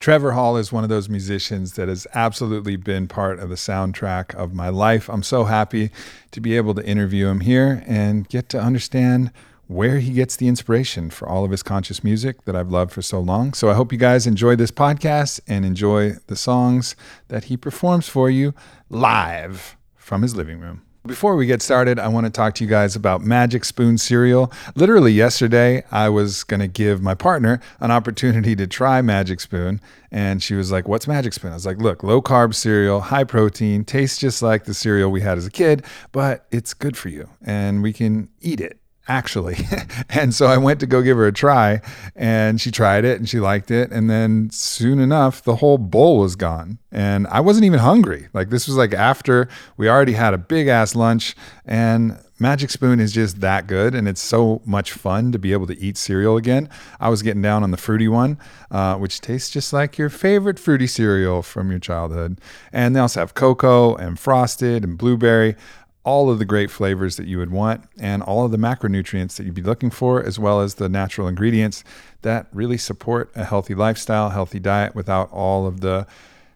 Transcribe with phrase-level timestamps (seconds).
[0.00, 4.32] Trevor Hall is one of those musicians that has absolutely been part of the soundtrack
[4.34, 5.08] of my life.
[5.08, 5.90] I'm so happy
[6.30, 9.32] to be able to interview him here and get to understand
[9.66, 13.02] where he gets the inspiration for all of his conscious music that I've loved for
[13.02, 13.52] so long.
[13.54, 16.94] So I hope you guys enjoy this podcast and enjoy the songs
[17.26, 18.54] that he performs for you
[18.88, 20.82] live from his living room.
[21.08, 24.52] Before we get started, I want to talk to you guys about Magic Spoon cereal.
[24.74, 29.80] Literally, yesterday, I was going to give my partner an opportunity to try Magic Spoon.
[30.10, 31.52] And she was like, What's Magic Spoon?
[31.52, 35.22] I was like, Look, low carb cereal, high protein, tastes just like the cereal we
[35.22, 35.82] had as a kid,
[36.12, 39.56] but it's good for you and we can eat it actually.
[40.10, 41.80] and so I went to go give her a try
[42.14, 43.90] and she tried it and she liked it.
[43.90, 46.78] And then soon enough, the whole bowl was gone.
[46.92, 48.28] And I wasn't even hungry.
[48.32, 53.00] Like this was like after we already had a big ass lunch and Magic Spoon
[53.00, 56.36] is just that good, and it's so much fun to be able to eat cereal
[56.36, 56.68] again.
[57.00, 58.38] I was getting down on the fruity one,
[58.70, 62.40] uh, which tastes just like your favorite fruity cereal from your childhood.
[62.72, 65.56] And they also have cocoa and frosted and blueberry
[66.04, 69.44] all of the great flavors that you would want and all of the macronutrients that
[69.44, 71.84] you'd be looking for, as well as the natural ingredients
[72.22, 76.06] that really support a healthy lifestyle, healthy diet without all of the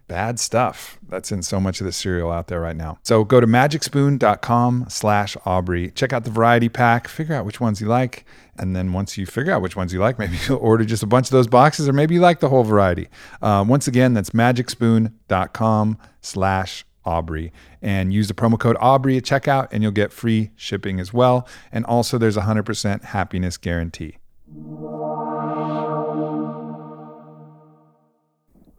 [0.09, 2.99] bad stuff that's in so much of the cereal out there right now.
[3.03, 5.91] So go to magicspoon.com slash Aubrey.
[5.91, 8.27] Check out the variety pack, figure out which ones you like.
[8.59, 11.07] And then once you figure out which ones you like, maybe you'll order just a
[11.07, 13.09] bunch of those boxes or maybe you like the whole variety.
[13.41, 19.69] Uh, once again, that's magicspoon.com slash Aubrey and use the promo code Aubrey at checkout
[19.73, 21.47] and you'll get free shipping as well.
[21.71, 24.19] And also, there's a 100% happiness guarantee.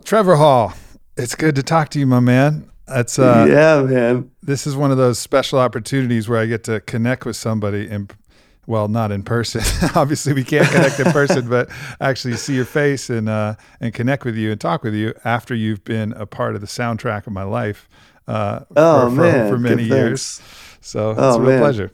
[0.04, 0.74] Trevor Hall,
[1.18, 2.70] it's good to talk to you, my man.
[2.88, 4.32] That's uh, yeah, man.
[4.42, 8.10] This is one of those special opportunities where I get to connect with somebody in
[8.66, 9.62] well, not in person.
[9.96, 14.26] Obviously, we can't connect in person, but actually see your face and uh, and connect
[14.26, 17.34] with you and talk with you after you've been a part of the soundtrack of
[17.34, 17.90] my life
[18.28, 19.50] uh, oh, for, man.
[19.50, 20.38] for, for many Good years.
[20.40, 20.78] thanks.
[20.82, 21.60] So it's Oh, a real man.
[21.60, 21.92] pleasure.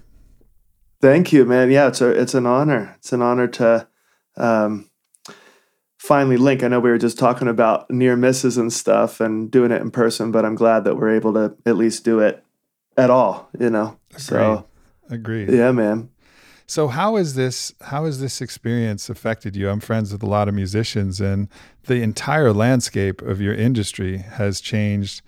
[1.01, 1.72] Thank you, man.
[1.72, 2.95] Yeah, it's a, it's an honor.
[2.97, 3.88] It's an honor to
[4.35, 4.89] um,
[5.97, 6.63] finally link.
[6.63, 9.91] I know we were just talking about near misses and stuff and doing it in
[9.91, 12.44] person, but I'm glad that we're able to at least do it
[12.97, 13.50] at all.
[13.59, 13.97] You know.
[14.18, 14.66] So
[15.09, 15.50] Agreed.
[15.51, 16.09] yeah, man.
[16.68, 19.69] So how is this how has this experience affected you?
[19.69, 21.47] I'm friends with a lot of musicians and
[21.85, 25.22] the entire landscape of your industry has changed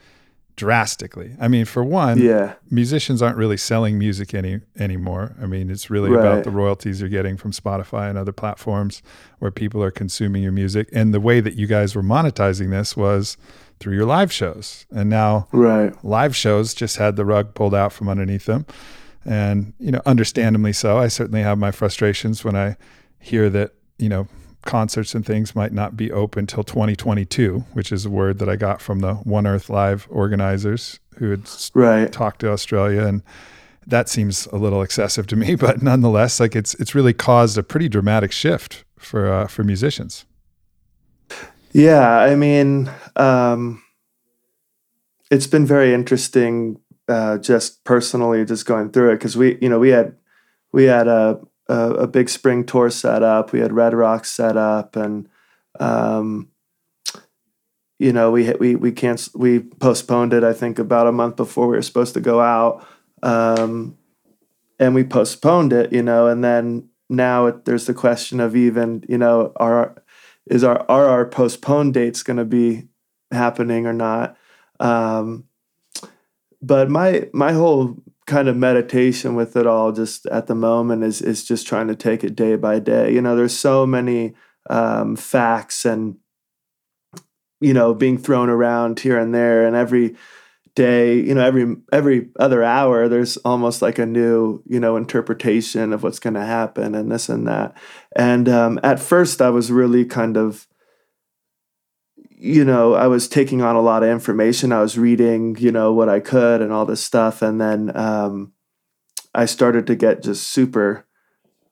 [0.61, 1.31] drastically.
[1.39, 2.53] I mean, for one, Yeah.
[2.69, 5.35] musicians aren't really selling music any anymore.
[5.41, 9.01] I mean, it's really about the royalties you're getting from Spotify and other platforms
[9.39, 10.87] where people are consuming your music.
[10.93, 13.37] And the way that you guys were monetizing this was
[13.79, 14.85] through your live shows.
[14.91, 15.91] And now Right.
[16.05, 18.67] live shows just had the rug pulled out from underneath them.
[19.25, 20.99] And, you know, understandably so.
[20.99, 22.77] I certainly have my frustrations when I
[23.17, 24.27] hear that, you know,
[24.63, 28.55] concerts and things might not be open till 2022, which is a word that I
[28.55, 32.11] got from the One Earth Live organizers who had Right.
[32.11, 33.23] talked to Australia and
[33.87, 37.63] that seems a little excessive to me, but nonetheless, like it's it's really caused a
[37.63, 40.25] pretty dramatic shift for uh, for musicians.
[41.73, 43.81] Yeah, I mean, um,
[45.31, 49.79] it's been very interesting, uh, just personally, just going through it because we, you know,
[49.79, 50.15] we had
[50.73, 51.39] we had a,
[51.71, 55.27] a a big spring tour set up, we had Red Rocks set up, and
[55.79, 56.49] um,
[57.99, 60.43] you know, we we we can't we postponed it.
[60.43, 62.85] I think about a month before we were supposed to go out,
[63.23, 63.97] um,
[64.79, 65.93] and we postponed it.
[65.93, 69.95] You know, and then now it, there's the question of even, you know, are
[70.47, 72.87] is our are our postponed dates going to be
[73.31, 74.35] happening or not
[74.81, 75.45] um
[76.61, 77.95] but my my whole
[78.27, 81.95] kind of meditation with it all just at the moment is is just trying to
[81.95, 83.13] take it day by day.
[83.13, 84.33] You know there's so many
[84.69, 86.17] um facts and
[87.59, 89.65] you know being thrown around here and there.
[89.65, 90.15] And every
[90.75, 95.91] day you know every every other hour there's almost like a new you know interpretation
[95.91, 97.75] of what's going to happen and this and that.
[98.15, 100.67] And um, at first i was really kind of
[102.41, 105.93] you know i was taking on a lot of information i was reading you know
[105.93, 108.51] what i could and all this stuff and then um,
[109.35, 111.05] i started to get just super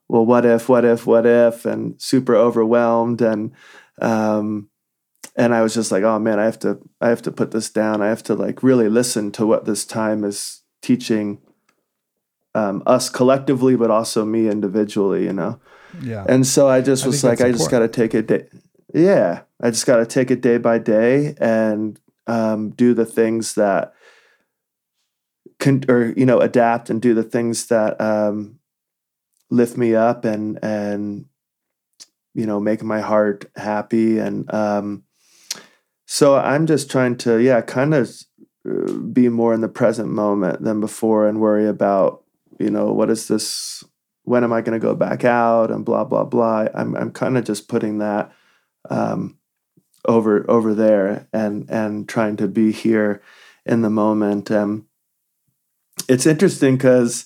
[0.07, 3.51] well what if what if what if and super overwhelmed and
[4.01, 4.69] um,
[5.35, 7.69] and I was just like, oh man, I have to I have to put this
[7.69, 8.01] down.
[8.01, 11.39] I have to like really listen to what this time is teaching
[12.55, 15.59] um, us collectively, but also me individually, you know.
[16.01, 16.25] Yeah.
[16.27, 18.47] And so I just I was like, I just got to take it day.
[18.93, 23.55] Yeah, I just got to take it day by day and um, do the things
[23.55, 23.93] that
[25.59, 28.59] can, or you know, adapt and do the things that um,
[29.49, 31.25] lift me up and and
[32.33, 35.03] you know make my heart happy and um,
[36.11, 38.11] so I'm just trying to, yeah, kind of
[38.67, 42.23] uh, be more in the present moment than before and worry about,
[42.59, 43.83] you know, what is this?
[44.23, 46.65] When am I going to go back out and blah blah blah.
[46.73, 48.31] I'm I'm kind of just putting that
[48.89, 49.37] um,
[50.05, 53.21] over over there and and trying to be here
[53.65, 54.51] in the moment.
[54.51, 54.87] Um,
[56.07, 57.25] it's interesting because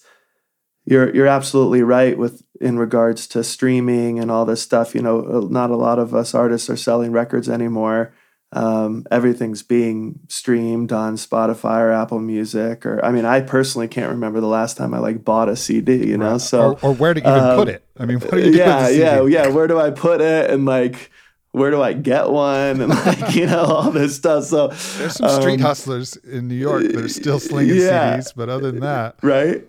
[0.85, 4.95] you're you're absolutely right with in regards to streaming and all this stuff.
[4.95, 8.13] You know, not a lot of us artists are selling records anymore
[8.53, 14.11] um, everything's being streamed on Spotify or Apple Music, or I mean, I personally can't
[14.11, 16.07] remember the last time I like bought a CD.
[16.07, 16.41] You know, right.
[16.41, 17.83] so or, or, where to even um, put it.
[17.97, 19.47] I mean, what do you yeah, yeah, yeah.
[19.47, 20.51] Where do I put it?
[20.51, 21.09] And like,
[21.53, 22.81] where do I get one?
[22.81, 24.45] And like, you know, all this stuff.
[24.45, 28.33] So there's some street um, hustlers in New York that are still slinging yeah, CDs,
[28.35, 29.63] but other than that, right?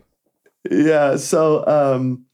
[0.69, 1.17] Yeah.
[1.17, 2.25] So, um,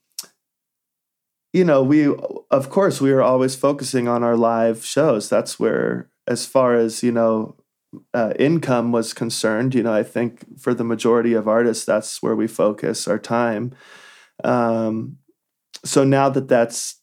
[1.53, 2.07] you know, we
[2.51, 5.29] of course we are always focusing on our live shows.
[5.29, 7.57] That's where as far as you know
[8.15, 12.37] uh, income was concerned you know i think for the majority of artists that's where
[12.37, 13.75] we focus our time
[14.45, 15.19] um,
[15.85, 17.00] so now that that's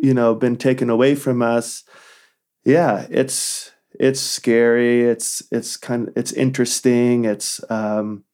[0.00, 1.84] you know been taken away from us.
[2.64, 5.02] Yeah it's it's scary.
[5.02, 7.24] It's it's kind of it's interesting.
[7.24, 8.24] It's um,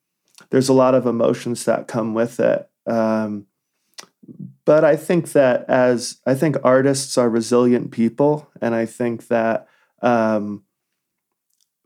[0.51, 2.69] there's a lot of emotions that come with it.
[2.87, 3.47] Um,
[4.65, 9.69] but i think that as i think artists are resilient people and i think that
[10.05, 10.65] um,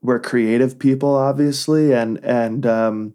[0.02, 3.14] we're creative people, obviously, and and um,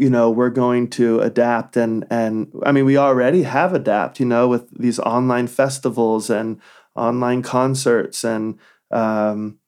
[0.00, 4.24] you know we're going to adapt and and I mean we already have adapt, you
[4.24, 6.58] know, with these online festivals and
[6.96, 8.58] online concerts and
[8.90, 9.58] um,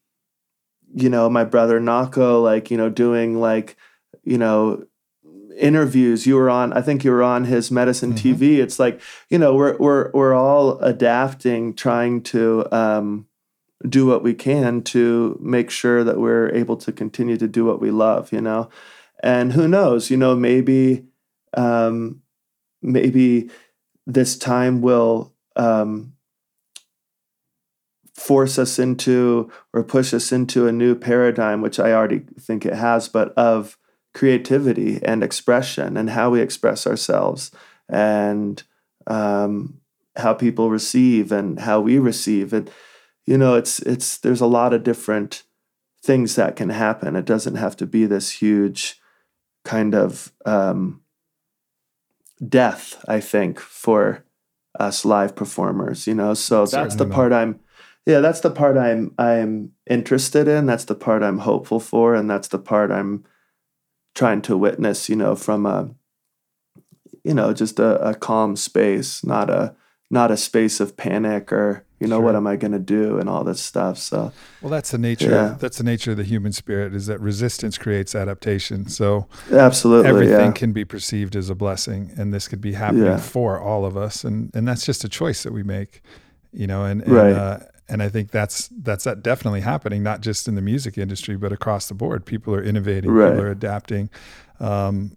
[0.94, 3.76] you know my brother Nahko, like you know doing like
[4.24, 4.86] you know
[5.58, 8.42] interviews you were on i think you were on his medicine mm-hmm.
[8.42, 8.98] tv it's like
[9.28, 13.26] you know we're we're we're all adapting trying to um
[13.88, 17.80] do what we can to make sure that we're able to continue to do what
[17.80, 18.68] we love, you know.
[19.22, 21.06] And who knows, you know, maybe
[21.54, 22.22] um,
[22.80, 23.50] maybe
[24.06, 26.14] this time will um,
[28.14, 32.74] force us into or push us into a new paradigm, which I already think it
[32.74, 33.78] has, but of
[34.14, 37.50] creativity and expression and how we express ourselves
[37.88, 38.62] and
[39.06, 39.80] um,
[40.16, 42.52] how people receive and how we receive.
[42.52, 42.70] It
[43.24, 45.44] you know it's it's there's a lot of different
[46.04, 47.16] things that can happen.
[47.16, 49.00] It doesn't have to be this huge
[49.64, 51.00] kind of um,
[52.46, 54.24] death i think for
[54.78, 57.14] us live performers you know so Certainly that's the not.
[57.14, 57.60] part i'm
[58.06, 62.28] yeah that's the part i'm i'm interested in that's the part i'm hopeful for and
[62.28, 63.24] that's the part i'm
[64.14, 65.90] trying to witness you know from a
[67.22, 69.74] you know just a, a calm space not a
[70.10, 72.24] not a space of panic or you know sure.
[72.24, 75.30] what am i going to do and all this stuff so well that's the nature
[75.30, 75.56] yeah.
[75.60, 80.46] that's the nature of the human spirit is that resistance creates adaptation so absolutely everything
[80.46, 80.52] yeah.
[80.52, 83.16] can be perceived as a blessing and this could be happening yeah.
[83.16, 86.02] for all of us and and that's just a choice that we make
[86.52, 87.32] you know and, and right.
[87.32, 87.58] Uh,
[87.88, 91.52] and I think that's that's that definitely happening, not just in the music industry, but
[91.52, 92.24] across the board.
[92.24, 93.30] People are innovating, right.
[93.30, 94.08] people are adapting,
[94.60, 95.16] um,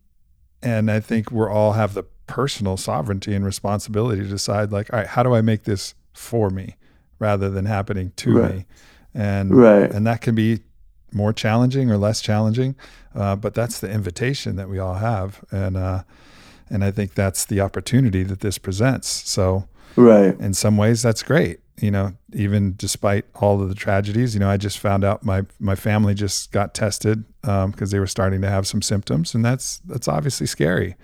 [0.61, 4.99] and I think we're all have the personal sovereignty and responsibility to decide, like, all
[4.99, 6.75] right, how do I make this for me
[7.19, 8.55] rather than happening to right.
[8.55, 8.65] me.
[9.13, 9.89] And right.
[9.89, 10.59] and that can be
[11.15, 12.75] more challenging or less challenging,
[13.15, 16.03] uh, but that's the invitation that we all have, and uh,
[16.69, 19.07] and I think that's the opportunity that this presents.
[19.07, 21.61] So, right, in some ways, that's great.
[21.79, 25.43] You know, even despite all of the tragedies, you know, I just found out my
[25.59, 29.43] my family just got tested because um, they were starting to have some symptoms, and
[29.43, 30.95] that's that's obviously scary.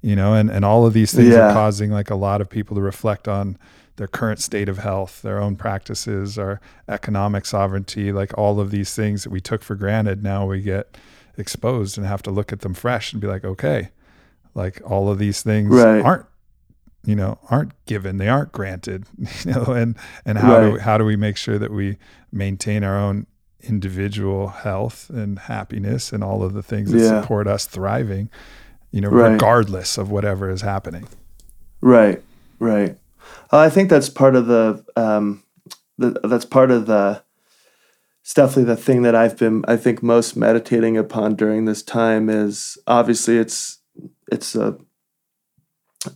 [0.00, 1.50] You know, and and all of these things yeah.
[1.50, 3.58] are causing like a lot of people to reflect on
[3.98, 8.94] their current state of health, their own practices, our economic sovereignty, like all of these
[8.94, 10.22] things that we took for granted.
[10.22, 10.96] Now we get
[11.36, 13.90] exposed and have to look at them fresh and be like, okay,
[14.54, 16.00] like all of these things right.
[16.00, 16.26] aren't,
[17.04, 19.04] you know, aren't given, they aren't granted,
[19.44, 20.64] you know, and, and how right.
[20.64, 21.98] do we, how do we make sure that we
[22.32, 23.26] maintain our own
[23.60, 27.20] individual health and happiness and all of the things that yeah.
[27.20, 28.30] support us thriving,
[28.92, 29.32] you know, right.
[29.32, 31.08] regardless of whatever is happening.
[31.80, 32.22] Right.
[32.60, 32.96] Right.
[33.52, 35.42] Uh, I think that's part of the, um,
[35.96, 37.22] the that's part of the
[38.28, 42.28] it's definitely the thing that I've been I think most meditating upon during this time
[42.28, 43.78] is obviously it's
[44.30, 44.76] it's a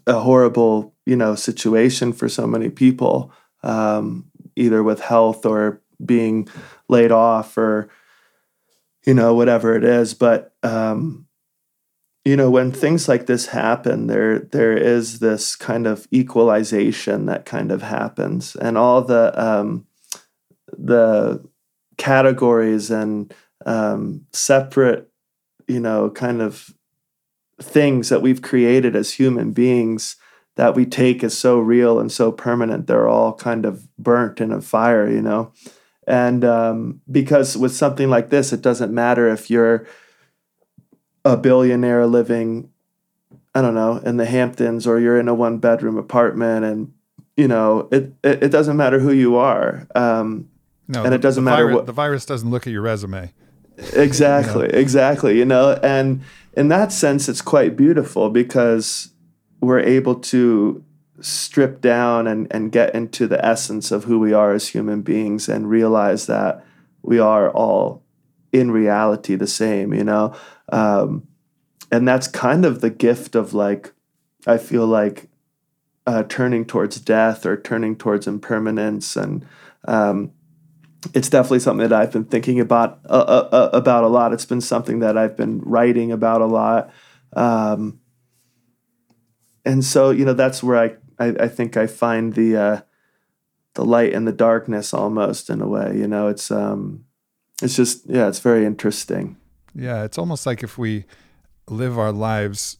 [0.06, 6.48] a horrible you know situation for so many people um, either with health or being
[6.88, 7.88] laid off or
[9.06, 11.26] you know whatever it is but um,
[12.24, 17.44] you know when things like this happen there there is this kind of equalization that
[17.44, 19.86] kind of happens and all the um,
[20.76, 21.42] the
[21.96, 23.32] categories and
[23.66, 25.08] um, separate,
[25.68, 26.74] you know, kind of
[27.60, 30.16] things that we've created as human beings
[30.56, 34.52] that we take as so real and so permanent, they're all kind of burnt in
[34.52, 35.52] a fire, you know.
[36.06, 39.86] And um, because with something like this, it doesn't matter if you're
[41.24, 42.70] a billionaire living,
[43.54, 46.92] I don't know, in the Hamptons or you're in a one bedroom apartment and
[47.36, 49.86] you know, it, it, it doesn't matter who you are.
[49.94, 50.50] Um,
[50.88, 53.32] no, and it doesn't matter virus, what the virus doesn't look at your resume.
[53.94, 54.78] Exactly, you know?
[54.78, 55.38] exactly.
[55.38, 56.22] You know, and
[56.54, 59.10] in that sense, it's quite beautiful because
[59.60, 60.84] we're able to
[61.20, 65.48] strip down and, and get into the essence of who we are as human beings
[65.48, 66.64] and realize that
[67.00, 68.02] we are all
[68.50, 70.34] in reality the same, you know?
[70.72, 71.28] Um,
[71.92, 73.92] and that's kind of the gift of like,
[74.46, 75.28] I feel like
[76.06, 79.14] uh, turning towards death or turning towards impermanence.
[79.14, 79.46] And
[79.86, 80.32] um,
[81.14, 84.32] it's definitely something that I've been thinking about uh, uh, uh about a lot.
[84.32, 86.90] It's been something that I've been writing about a lot.
[87.34, 88.00] Um,
[89.64, 92.80] and so you know that's where I, I, I think I find the uh,
[93.74, 95.96] the light and the darkness almost in a way.
[95.96, 97.04] You know, it's um,
[97.62, 99.36] it's just yeah, it's very interesting.
[99.74, 101.04] Yeah, it's almost like if we
[101.68, 102.78] live our lives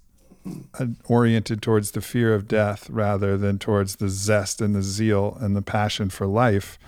[0.79, 5.37] uh, oriented towards the fear of death rather than towards the zest and the zeal
[5.41, 6.79] and the passion for life,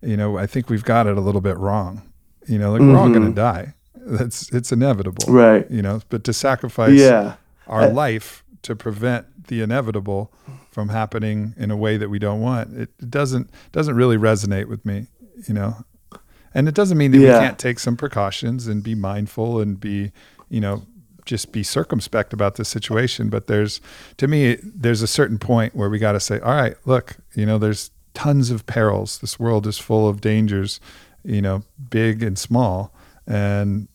[0.00, 2.02] you know, I think we've got it a little bit wrong.
[2.48, 2.92] You know, like mm-hmm.
[2.92, 3.34] we're all going to mm-hmm.
[3.34, 3.74] die.
[3.94, 5.70] That's it's inevitable, right?
[5.70, 7.34] You know, but to sacrifice yeah.
[7.68, 10.32] our I, life to prevent the inevitable
[10.70, 12.76] from happening in a way that we don't want.
[12.76, 15.06] It, doesn't doesn't really resonate with me,
[15.46, 15.84] you know.
[16.54, 17.38] And it doesn't mean that yeah.
[17.38, 20.12] we can't take some precautions and be mindful and be,
[20.48, 20.84] you know,
[21.24, 23.28] just be circumspect about the situation.
[23.28, 23.80] But there's,
[24.16, 27.46] to me, there's a certain point where we got to say, all right, look, you
[27.46, 29.18] know, there's tons of perils.
[29.18, 30.80] This world is full of dangers,
[31.24, 32.92] you know, big and small,
[33.26, 33.88] and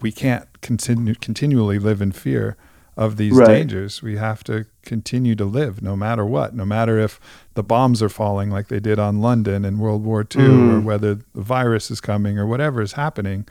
[0.00, 2.56] we can't continue continually live in fear
[2.96, 3.46] of these right.
[3.46, 4.02] dangers.
[4.02, 7.18] We have to continue to live no matter what, no matter if
[7.54, 10.72] the bombs are falling like they did on London in World War II mm.
[10.74, 13.46] or whether the virus is coming or whatever is happening,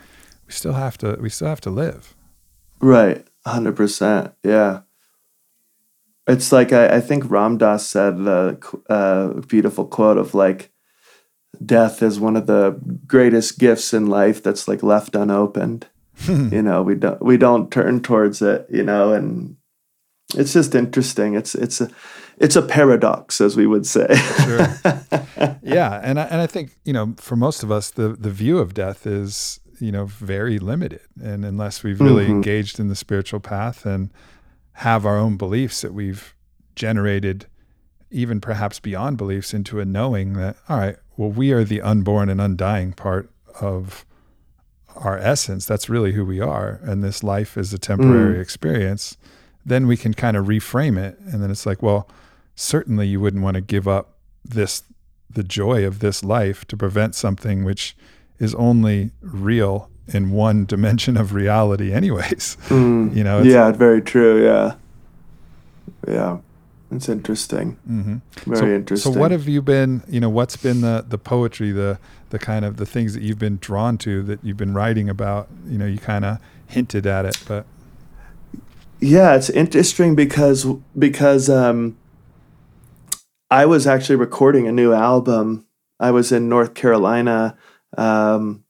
[0.45, 2.15] we still have to we still have to live.
[2.79, 3.25] Right.
[3.45, 4.33] 100%.
[4.43, 4.81] Yeah.
[6.27, 8.57] It's like I, I think Ram Dass said the
[8.89, 10.71] uh, beautiful quote of like
[11.65, 15.87] death is one of the greatest gifts in life that's like left unopened.
[16.27, 19.55] you know, we don't we don't turn towards it, you know, and
[20.35, 21.35] it's just interesting.
[21.35, 21.89] It's it's a
[22.37, 24.07] it's a paradox, as we would say.
[24.43, 24.67] sure.
[25.63, 28.59] Yeah, and I, and I think you know, for most of us, the the view
[28.59, 32.33] of death is you know very limited, and unless we've really mm-hmm.
[32.33, 34.11] engaged in the spiritual path and
[34.73, 36.35] have our own beliefs that we've
[36.75, 37.45] generated,
[38.09, 42.29] even perhaps beyond beliefs, into a knowing that all right, well, we are the unborn
[42.29, 44.05] and undying part of
[44.95, 48.41] our essence, that's really who we are, and this life is a temporary mm.
[48.41, 49.17] experience,
[49.65, 51.19] then we can kind of reframe it.
[51.19, 52.07] And then it's like, well,
[52.55, 54.83] certainly you wouldn't want to give up this,
[55.29, 57.95] the joy of this life to prevent something which
[58.39, 62.57] is only real in one dimension of reality, anyways.
[62.67, 63.15] Mm.
[63.15, 63.41] You know?
[63.41, 64.43] yeah, very true.
[64.43, 64.75] Yeah.
[66.07, 66.37] Yeah.
[66.91, 67.77] It's interesting.
[67.89, 68.17] Mm-hmm.
[68.51, 69.13] Very so, interesting.
[69.13, 70.03] So, what have you been?
[70.09, 71.97] You know, what's been the the poetry, the
[72.31, 75.47] the kind of the things that you've been drawn to that you've been writing about?
[75.65, 77.65] You know, you kind of hinted at it, but
[78.99, 80.65] yeah, it's interesting because
[80.97, 81.97] because um,
[83.49, 85.65] I was actually recording a new album.
[85.99, 87.57] I was in North Carolina
[87.97, 88.63] um,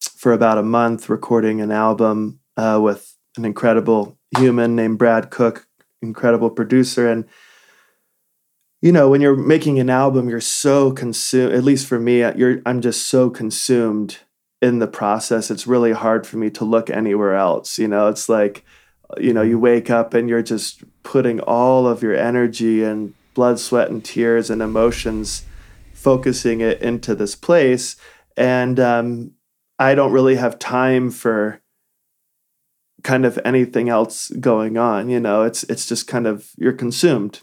[0.00, 5.66] for about a month recording an album uh, with an incredible human named Brad Cook,
[6.02, 7.26] incredible producer, and
[8.80, 12.34] you know when you're making an album you're so consumed at least for me uh,
[12.36, 14.18] you're i'm just so consumed
[14.60, 15.50] in the process.
[15.50, 18.08] It's really hard for me to look anywhere else you know?
[18.08, 18.64] It's like
[19.18, 23.58] you know you wake up and you're just putting all of your energy and blood
[23.58, 25.44] sweat and tears and emotions
[25.92, 27.96] focusing it into this place.
[28.36, 29.32] And um,
[29.78, 31.60] i don't really have time for
[33.02, 35.42] kind of anything else going on you know?
[35.42, 37.40] It's it's just kind of you're consumed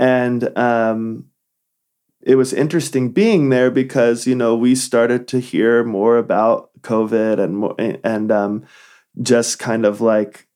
[0.00, 1.26] and um,
[2.22, 7.38] it was interesting being there because you know we started to hear more about COVID
[7.38, 8.64] and and um,
[9.20, 10.48] just kind of like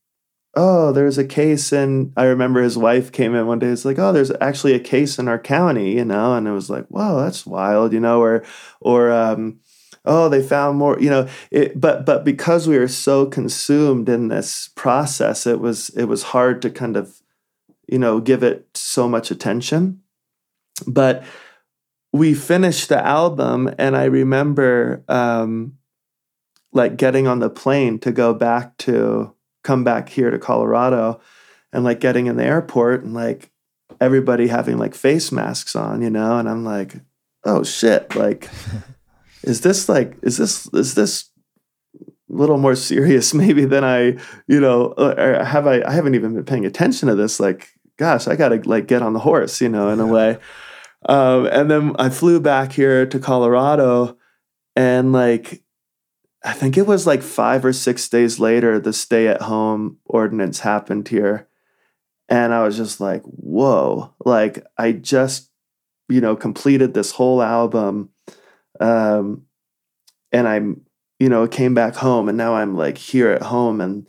[0.56, 3.98] oh there's a case and I remember his wife came in one day it's like
[3.98, 6.34] oh there's actually a case in our county you know?
[6.34, 8.20] And it was like whoa that's wild you know?
[8.22, 8.44] Or
[8.80, 9.60] or um,
[10.06, 11.28] oh they found more you know?
[11.50, 16.22] It, but but because we were so consumed in this process it was it was
[16.22, 17.20] hard to kind of
[17.88, 20.00] you know give it so much attention
[20.86, 21.24] but
[22.12, 25.78] we finished the album, and I remember um,
[26.72, 31.20] like getting on the plane to go back to come back here to Colorado,
[31.72, 33.50] and like getting in the airport and like
[34.00, 36.94] everybody having like face masks on, you know, and I'm like,
[37.44, 38.48] oh shit, like,
[39.42, 41.30] is this like, is this is this
[42.00, 45.82] a little more serious maybe than I, you know, or have I?
[45.82, 47.40] I haven't even been paying attention to this.
[47.40, 50.38] Like, gosh, I got to like get on the horse, you know, in a way.
[51.06, 54.16] Um, and then I flew back here to Colorado,
[54.74, 55.62] and like,
[56.42, 61.48] I think it was like five or six days later, the stay-at-home ordinance happened here,
[62.28, 64.14] and I was just like, whoa!
[64.24, 65.50] Like, I just,
[66.08, 68.10] you know, completed this whole album,
[68.80, 69.42] um,
[70.32, 70.84] and I'm
[71.18, 74.06] you know, came back home and now I'm like here at home and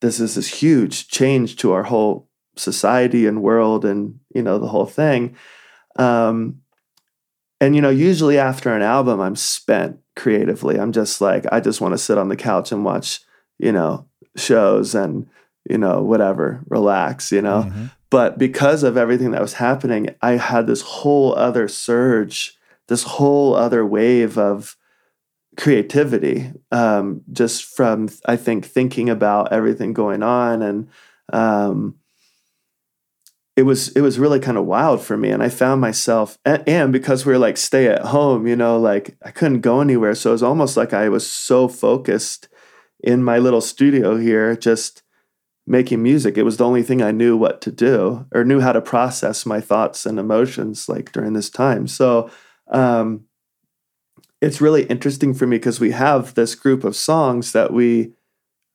[0.00, 4.68] this is this huge change to our whole society and world and, you know, the
[4.68, 5.36] whole thing.
[5.96, 6.60] Um,
[7.60, 10.78] and, you know, usually after an album, I'm spent creatively.
[10.78, 13.20] I'm just like, I just want to sit on the couch and watch,
[13.58, 14.06] you know,
[14.36, 15.28] shows and,
[15.68, 17.64] you know, whatever, relax, you know.
[17.64, 17.86] Mm-hmm.
[18.10, 23.54] But because of everything that was happening, I had this whole other surge, this whole
[23.54, 24.76] other wave of,
[25.56, 30.88] creativity um, just from i think thinking about everything going on and
[31.32, 31.94] um,
[33.56, 36.92] it was it was really kind of wild for me and i found myself and,
[36.92, 40.30] because we are like stay at home you know like i couldn't go anywhere so
[40.30, 42.48] it was almost like i was so focused
[43.00, 45.02] in my little studio here just
[45.66, 48.72] making music it was the only thing i knew what to do or knew how
[48.72, 52.30] to process my thoughts and emotions like during this time so
[52.70, 53.24] um,
[54.40, 58.12] it's really interesting for me because we have this group of songs that we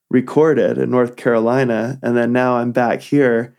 [0.09, 1.99] recorded in North Carolina.
[2.01, 3.56] And then now I'm back here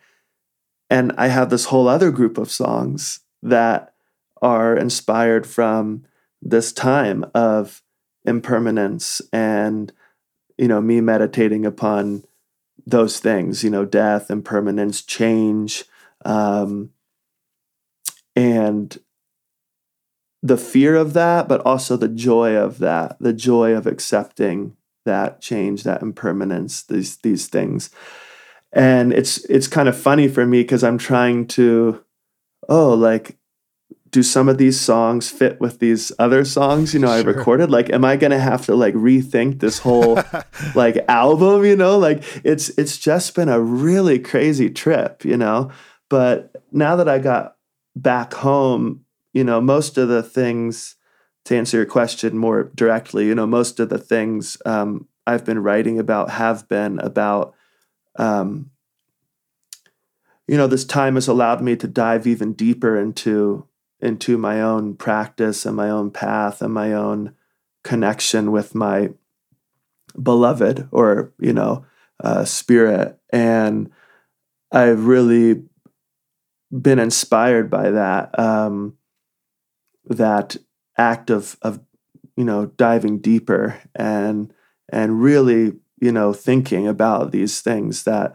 [0.90, 3.95] and I have this whole other group of songs that
[4.40, 6.04] are inspired from
[6.40, 7.83] this time of
[8.25, 9.92] impermanence and,
[10.57, 12.24] you know, me meditating upon
[12.87, 15.85] those things, you know, death, impermanence, change.
[16.24, 16.90] Um,
[18.35, 18.98] and
[20.42, 25.40] the fear of that, but also the joy of that, the joy of accepting that
[25.40, 27.90] change, that impermanence, these these things.
[28.72, 32.04] And it's it's kind of funny for me because I'm trying to,
[32.68, 33.37] oh, like,
[34.11, 37.16] do some of these songs fit with these other songs, you know, sure.
[37.16, 37.70] I recorded?
[37.70, 40.20] Like, am I gonna have to like rethink this whole
[40.74, 41.98] like album, you know?
[41.98, 45.70] Like it's it's just been a really crazy trip, you know.
[46.11, 47.57] But now that I got
[47.96, 50.96] back home you know, most of the things
[51.44, 55.61] to answer your question more directly, you know, most of the things um, I've been
[55.61, 57.54] writing about have been about,
[58.18, 58.70] um,
[60.46, 63.66] you know, this time has allowed me to dive even deeper into
[64.00, 67.35] into my own practice and my own path and my own
[67.83, 69.11] connection with my
[70.20, 71.85] beloved or you know
[72.22, 73.18] uh, spirit.
[73.31, 73.90] And
[74.70, 75.62] i've really
[76.70, 78.96] been inspired by that um,
[80.07, 80.57] that
[80.96, 81.81] act of of
[82.37, 84.52] you know diving deeper and
[84.90, 88.34] and really you know thinking about these things that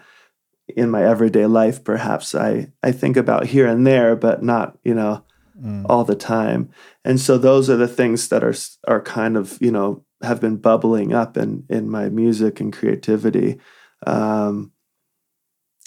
[0.67, 4.93] in my everyday life perhaps i i think about here and there but not you
[4.93, 5.23] know
[5.59, 5.85] mm.
[5.89, 6.69] all the time.
[7.03, 8.55] And so those are the things that are
[8.87, 13.59] are kind of you know have been bubbling up in in my music and creativity.
[14.05, 14.71] Um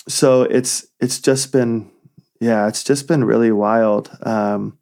[0.08, 1.90] so it's it's just been
[2.40, 4.10] yeah it's just been really wild.
[4.22, 4.78] Um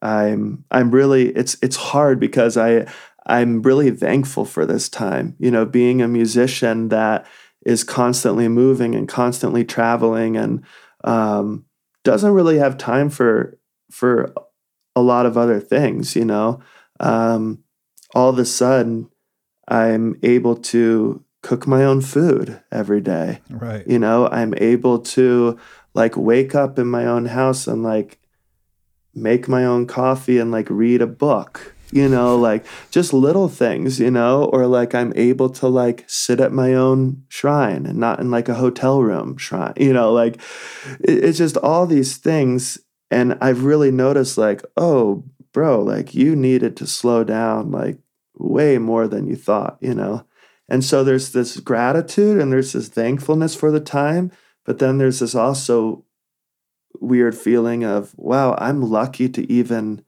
[0.00, 2.86] I'm I'm really it's it's hard because I
[3.26, 5.36] I'm really thankful for this time.
[5.38, 7.26] You know, being a musician that
[7.64, 10.64] is constantly moving and constantly traveling and
[11.04, 11.64] um,
[12.04, 13.58] doesn't really have time for
[13.90, 14.32] for
[14.96, 16.16] a lot of other things.
[16.16, 16.60] You know,
[17.00, 17.62] um,
[18.14, 19.08] all of a sudden
[19.68, 23.40] I'm able to cook my own food every day.
[23.50, 23.86] Right.
[23.86, 25.58] You know, I'm able to
[25.94, 28.18] like wake up in my own house and like
[29.14, 34.00] make my own coffee and like read a book you know like just little things
[34.00, 38.18] you know or like i'm able to like sit at my own shrine and not
[38.18, 40.36] in like a hotel room shrine you know like
[41.00, 42.78] it, it's just all these things.
[43.10, 47.98] And i've really noticed like oh bro like you needed to slow down like
[48.34, 50.26] way more than you thought you know?
[50.68, 54.32] And so there's this gratitude and there's this thankfulness for the time
[54.64, 56.04] but then there's this also
[57.00, 60.04] weird feeling of, wow, I'm lucky to even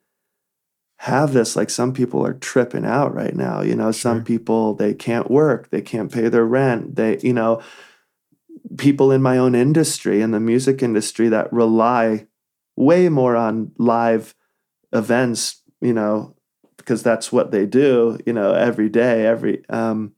[0.99, 1.57] have this.
[1.57, 3.61] Like some people are tripping out right now.
[3.61, 4.01] You know, sure.
[4.01, 6.97] some people, they can't work, they can't pay their rent.
[6.97, 7.63] They, you know,
[8.79, 12.27] people in my own industry, in the music industry that rely
[12.77, 14.35] way more on live
[14.93, 16.35] events, you know,
[16.77, 20.13] because that's what they do, you know, every day, every um,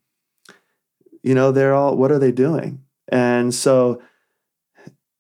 [1.23, 2.83] you know, they're all what are they doing?
[3.09, 4.03] And so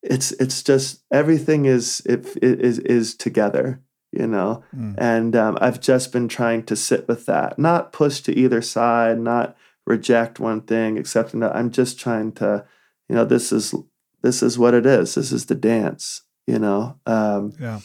[0.02, 3.82] it's it's just everything is it, it is is together
[4.16, 4.62] you know?
[4.74, 4.94] Mm.
[4.98, 9.18] and um, i've just been trying to sit with that not push to either side
[9.18, 11.54] not reject one thing accept another.
[11.54, 12.64] I'm just trying to
[13.08, 13.74] you know this is
[14.22, 15.14] this is what it is.
[15.14, 16.98] This is the dance you know?
[17.06, 17.80] Um, yeah.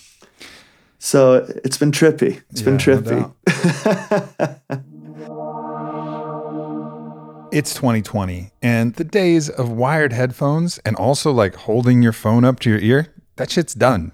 [1.00, 2.42] so it's been trippy.
[2.52, 3.34] It's yeah, been trippy.
[4.70, 4.78] no
[7.52, 12.62] It's 2020, and the days of wired headphones and also like holding your phone up
[12.62, 14.14] to your ear, that shit's done.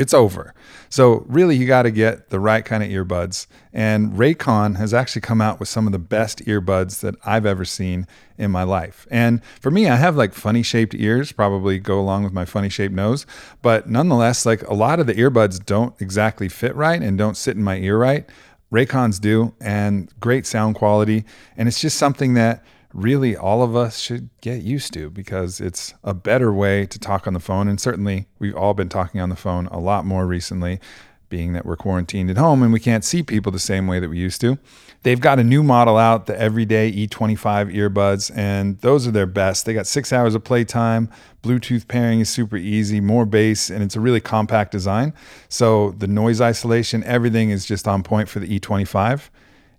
[0.00, 0.54] It's over.
[0.88, 3.46] So, really, you got to get the right kind of earbuds.
[3.70, 7.66] And Raycon has actually come out with some of the best earbuds that I've ever
[7.66, 8.06] seen
[8.38, 9.06] in my life.
[9.10, 12.70] And for me, I have like funny shaped ears, probably go along with my funny
[12.70, 13.26] shaped nose.
[13.60, 17.56] But nonetheless, like a lot of the earbuds don't exactly fit right and don't sit
[17.56, 18.26] in my ear right.
[18.72, 21.26] Raycons do, and great sound quality.
[21.58, 25.94] And it's just something that really all of us should get used to because it's
[26.02, 27.68] a better way to talk on the phone.
[27.68, 30.80] And certainly, we've all been talking on the phone a lot more recently,
[31.28, 34.10] being that we're quarantined at home and we can't see people the same way that
[34.10, 34.58] we used to.
[35.02, 39.64] They've got a new model out, the Everyday E25 earbuds, and those are their best.
[39.64, 41.08] They got six hours of playtime.
[41.42, 45.14] Bluetooth pairing is super easy, more bass, and it's a really compact design.
[45.48, 49.30] So the noise isolation, everything is just on point for the E25.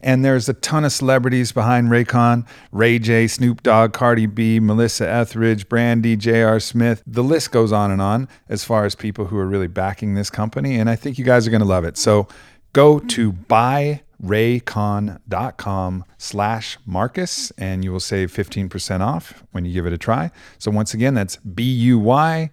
[0.04, 5.10] And there's a ton of celebrities behind Raycon Ray J, Snoop Dogg, Cardi B, Melissa
[5.10, 6.60] Etheridge, Brandy, J.R.
[6.60, 7.04] Smith.
[7.06, 10.30] The list goes on and on as far as people who are really backing this
[10.30, 10.80] company.
[10.80, 11.98] And I think you guys are going to love it.
[11.98, 12.28] So
[12.74, 19.92] go to buyraycon.com slash Marcus and you will save 15% off when you give it
[19.94, 20.32] a try.
[20.58, 22.52] So once again, that's B-U-Y-R-A-Y-C-O-N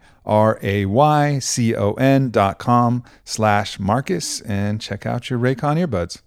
[2.31, 6.23] dot com slash Marcus and check out your Raycon earbuds.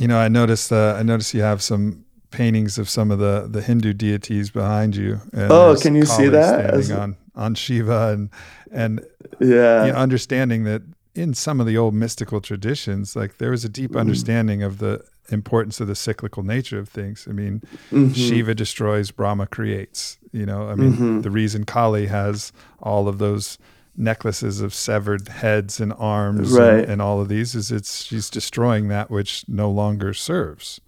[0.00, 0.72] You know, I noticed.
[0.72, 4.96] Uh, I noticed you have some paintings of some of the the Hindu deities behind
[4.96, 5.20] you.
[5.34, 6.90] oh, can you see that?
[6.90, 8.30] On on Shiva and
[8.72, 9.04] and
[9.40, 10.82] yeah, you know, understanding that
[11.14, 14.00] in some of the old mystical traditions, like there was a deep mm.
[14.00, 17.26] understanding of the importance of the cyclical nature of things.
[17.28, 17.60] I mean,
[17.92, 18.12] mm-hmm.
[18.12, 20.18] Shiva destroys, Brahma creates.
[20.32, 21.20] You know, I mean, mm-hmm.
[21.20, 23.58] the reason Kali has all of those
[23.96, 26.80] necklaces of severed heads and arms right.
[26.80, 30.80] and, and, all of these is it's she's destroying that which no longer serves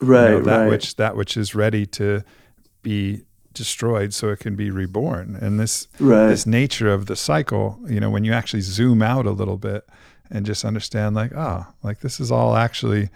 [0.00, 0.68] right you know, that right.
[0.68, 2.22] which that which is ready to
[2.82, 3.22] be
[3.54, 6.28] destroyed so it can be reborn and this right.
[6.28, 9.88] this nature of the cycle you know when you actually zoom out a little bit
[10.30, 13.08] and just understand like oh like this is all actually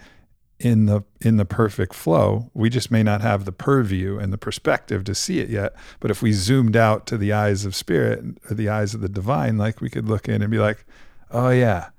[0.63, 2.49] in the in the perfect flow.
[2.53, 5.75] We just may not have the purview and the perspective to see it yet.
[5.99, 9.09] But if we zoomed out to the eyes of spirit or the eyes of the
[9.09, 10.85] divine, like we could look in and be like,
[11.31, 11.89] "Oh yeah,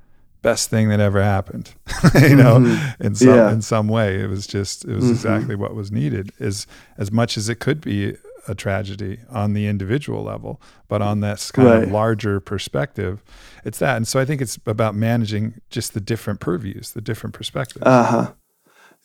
[0.41, 1.75] best thing that ever happened."
[2.15, 3.03] you know, mm-hmm.
[3.03, 3.53] in some yeah.
[3.53, 5.13] in some way, it was just it was mm-hmm.
[5.13, 6.33] exactly what was needed.
[6.39, 8.17] Is as much as it could be
[8.49, 11.83] a tragedy on the individual level, but on this kind right.
[11.83, 13.23] of larger perspective,
[13.63, 13.97] it's that.
[13.99, 17.85] And so I think it's about managing just the different purviews, the different perspectives.
[17.85, 18.33] Uh huh.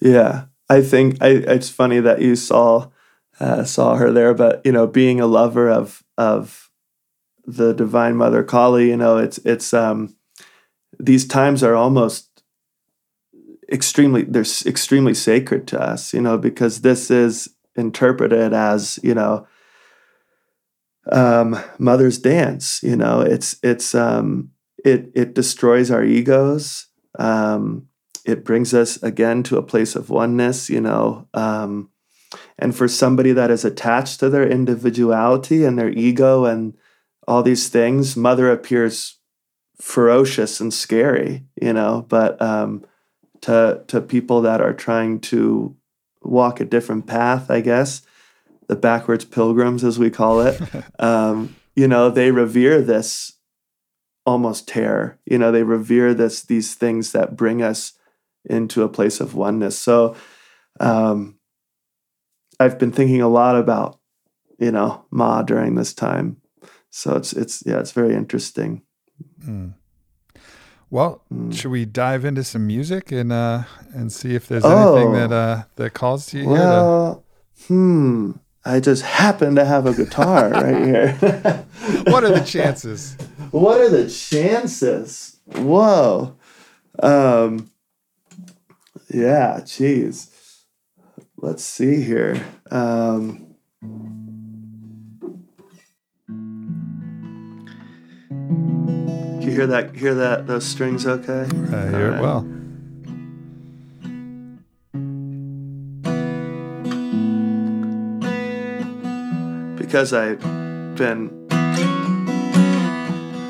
[0.02, 2.90] Yeah, I think I, it's funny that you saw
[3.40, 6.70] uh, saw her there, but you know, being a lover of of
[7.46, 10.16] the Divine Mother Kali, you know, it's it's um,
[11.00, 12.44] these times are almost
[13.72, 19.48] extremely they're extremely sacred to us, you know, because this is interpreted as you know
[21.12, 22.82] um, mother's dance.
[22.84, 24.52] You know, it's it's um,
[24.84, 26.88] it it destroys our egos.
[27.18, 27.88] Um,
[28.26, 31.28] it brings us again to a place of oneness, you know.
[31.34, 31.90] Um,
[32.58, 36.78] and for somebody that is attached to their individuality and their ego and
[37.28, 39.18] all these things, mother appears
[39.82, 42.06] ferocious and scary, you know.
[42.08, 42.86] But um,
[43.42, 45.76] to to people that are trying to
[46.22, 48.02] walk a different path, I guess,
[48.68, 50.62] the backwards pilgrims, as we call it,
[51.00, 53.34] um, you know, they revere this
[54.26, 55.20] almost terror.
[55.26, 57.94] You know, they revere this these things that bring us
[58.50, 59.78] into a place of oneness.
[59.78, 60.16] So
[60.80, 61.38] um,
[62.60, 64.00] I've been thinking a lot about,
[64.58, 66.38] you know, Ma during this time.
[66.90, 68.82] So it's it's yeah, it's very interesting.
[69.46, 69.76] Mm.
[70.90, 71.54] Well, mm.
[71.54, 75.32] should we dive into some music and uh and see if there's oh, anything that
[75.32, 77.24] uh that calls to you well,
[77.56, 77.68] to...
[77.68, 78.32] hmm.
[78.66, 81.14] I just happen to have a guitar right here.
[82.08, 83.16] what are the chances?
[83.52, 85.40] What are the chances?
[85.56, 86.36] Whoa.
[87.02, 87.72] Um
[89.10, 90.66] yeah, geez.
[91.38, 92.46] Let's see here.
[92.70, 93.50] Um,
[99.40, 99.96] Can you hear that?
[99.96, 100.48] Hear that?
[100.48, 101.48] Those strings, okay?
[101.72, 102.42] I hear it well.
[109.78, 110.42] Because I've
[110.96, 111.39] been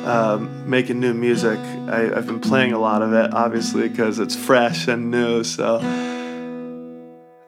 [0.10, 4.36] um, making new music, I, I've been playing a lot of it, obviously, because it's
[4.36, 5.44] fresh and new.
[5.44, 5.76] So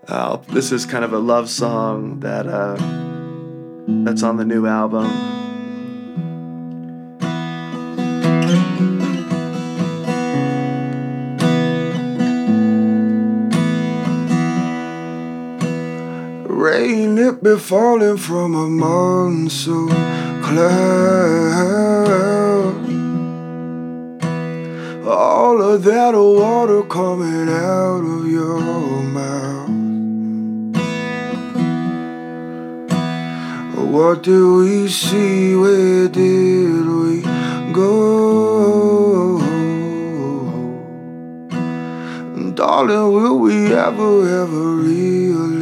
[0.07, 2.75] uh, this is kind of a love song that uh,
[4.03, 5.09] that's on the new album.
[16.47, 21.95] Rain it be falling from a monsoon cloud.
[25.07, 28.59] All of that water coming out of your
[29.17, 29.69] mouth.
[33.93, 35.55] What do we see?
[35.55, 37.21] Where did we
[37.73, 39.39] go?
[42.55, 45.60] Darling, will we ever, ever really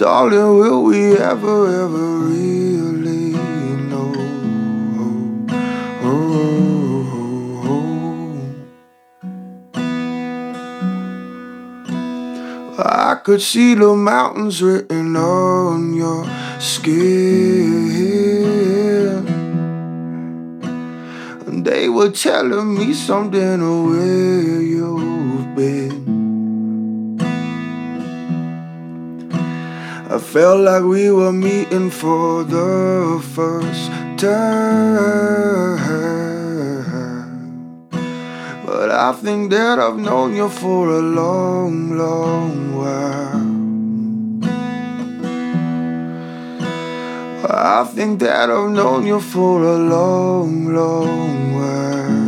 [0.00, 3.36] Darling, will we ever, ever really
[3.90, 4.14] know?
[12.78, 16.24] I could see the mountains written on your
[16.58, 17.68] skin.
[21.46, 26.09] And they were telling me something of where you've been.
[30.12, 35.78] I felt like we were meeting for the first time.
[38.66, 43.60] But I think that I've known you for a long, long while.
[47.48, 52.19] I think that I've known you for a long, long while.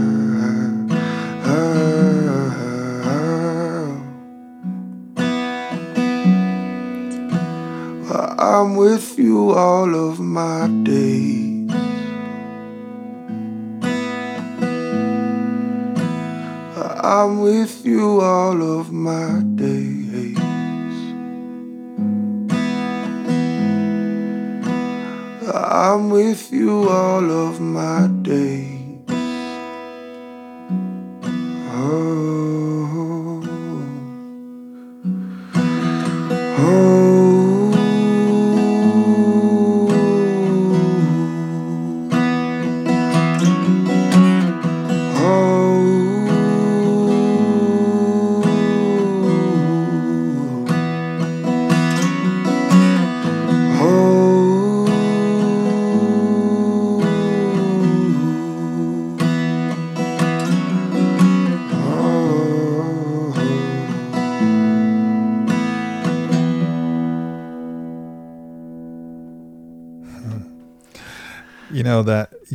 [8.45, 11.71] I'm with you all of my days.
[17.05, 20.39] I'm with you all of my days.
[25.55, 28.72] I'm with you all of my days.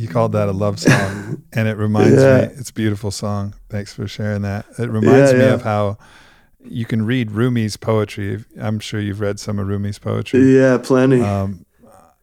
[0.08, 2.46] You called that a love song, and it reminds Yeah.
[2.48, 2.54] me.
[2.56, 3.54] It's a beautiful song.
[3.68, 4.66] Thanks for sharing that.
[4.78, 5.54] It reminds Yeah, me yeah.
[5.54, 5.98] of how
[6.64, 8.44] you can read Rumi's poetry.
[8.60, 10.56] I'm sure you've read some of Rumi's poetry.
[10.56, 11.20] Yeah, plenty.
[11.20, 11.64] Um,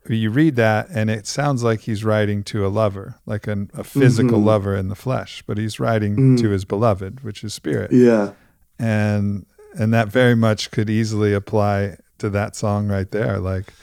[0.08, 3.84] you read that, and it sounds like he's writing to a lover, like an, a
[3.84, 4.46] physical Mhm.
[4.46, 6.42] lover in the flesh, but he's writing Mm.
[6.42, 8.32] to his beloved, which is spirit, yeah.
[8.78, 9.46] and
[9.78, 13.40] and that very much could easily apply to that song right there.
[13.40, 13.74] Like,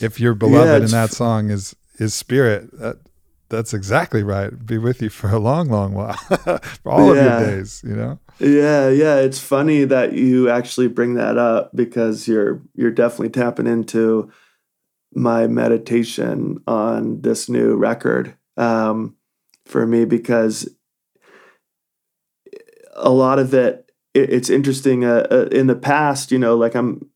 [0.00, 2.98] if your beloved in that song is is spirit, that,
[3.52, 4.66] that's exactly right.
[4.66, 6.14] Be with you for a long, long while,
[6.82, 7.36] for all Yeah.
[7.38, 7.82] of your days.
[7.86, 8.18] You know.
[8.40, 13.68] Yeah, yeah, it's funny that you actually bring that up because you're you're definitely tapping
[13.68, 14.32] into
[15.14, 19.14] my meditation on this new record um,
[19.66, 20.68] for me because
[22.94, 25.04] a lot of it, it it's interesting.
[25.04, 27.08] Uh, uh, in the past, you know, like I'm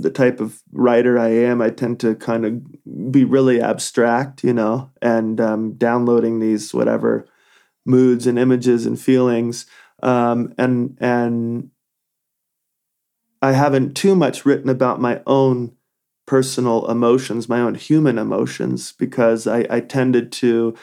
[0.00, 4.52] the type of writer I am, I tend to kind of be really abstract, you
[4.52, 7.26] know, and um, downloading these whatever
[7.84, 9.66] moods and images and feelings.
[10.02, 11.70] Um, and and
[13.40, 15.72] I haven't too much written about my own
[16.26, 20.74] personal emotions, my own human emotions, because I, I tended to,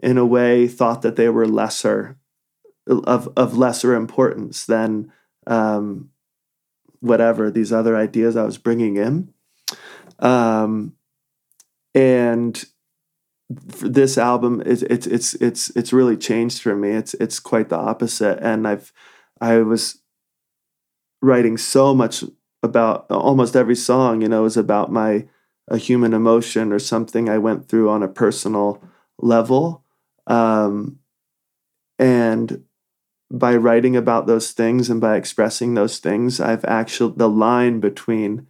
[0.00, 2.18] in a way, thought that they were lesser,
[2.88, 5.12] of of lesser importance than
[5.46, 6.10] um,
[7.00, 9.32] whatever these other ideas I was bringing in,
[10.18, 10.94] um,
[11.94, 12.64] and
[13.50, 16.90] this album it's it's it's it's it's really changed for me.
[16.90, 18.38] It's it's quite the opposite.
[18.42, 18.92] And i've
[19.40, 20.02] i was
[21.22, 22.22] writing so much
[22.62, 25.24] about almost every song you know is about my
[25.70, 28.82] a human emotion or something I went through on a personal
[29.18, 29.84] level.
[30.26, 30.98] Um,
[31.98, 32.64] and
[33.30, 38.46] by writing about those things and by expressing those things, I've actually, the line between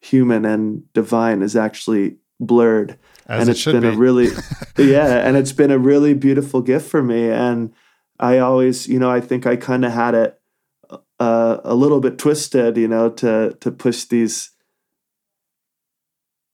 [0.00, 2.98] human and divine is actually blurred.
[3.26, 3.88] As and it it's been be.
[3.88, 4.28] a really,
[4.78, 7.30] yeah, and it's been a really beautiful gift for me.
[7.30, 7.72] And
[8.18, 10.40] I always, you know, I think I kind of had it
[11.18, 14.50] uh, a little bit twisted, you know, to to push these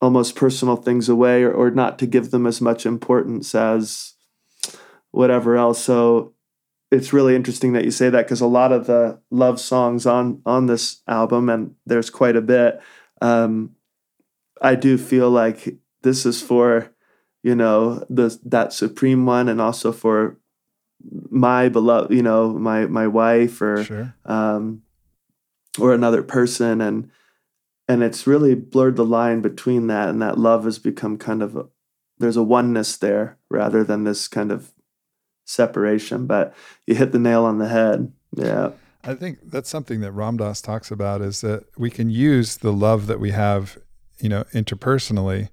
[0.01, 4.13] almost personal things away or, or not to give them as much importance as
[5.11, 5.83] whatever else.
[5.83, 6.33] So
[6.91, 10.41] it's really interesting that you say that because a lot of the love songs on
[10.45, 12.81] on this album, and there's quite a bit,
[13.21, 13.75] um,
[14.61, 16.91] I do feel like this is for
[17.43, 20.37] you know the that supreme one, and also for
[21.29, 24.13] my beloved, you know, my my wife or Sure.
[24.25, 24.81] um,
[25.79, 27.09] or another person, and
[27.87, 31.55] and it's really blurred the line between that and that love has become kind of
[31.55, 31.65] a,
[32.17, 34.71] there's a oneness there rather than this kind of
[35.49, 36.25] separation.
[36.27, 36.53] But
[36.85, 38.11] you hit the nail on the head.
[38.35, 38.71] Yeah.
[39.03, 42.73] I think that's something that Ram Dass talks about is that we can use the
[42.73, 43.77] love that we have,
[44.19, 45.49] you know, interpersonally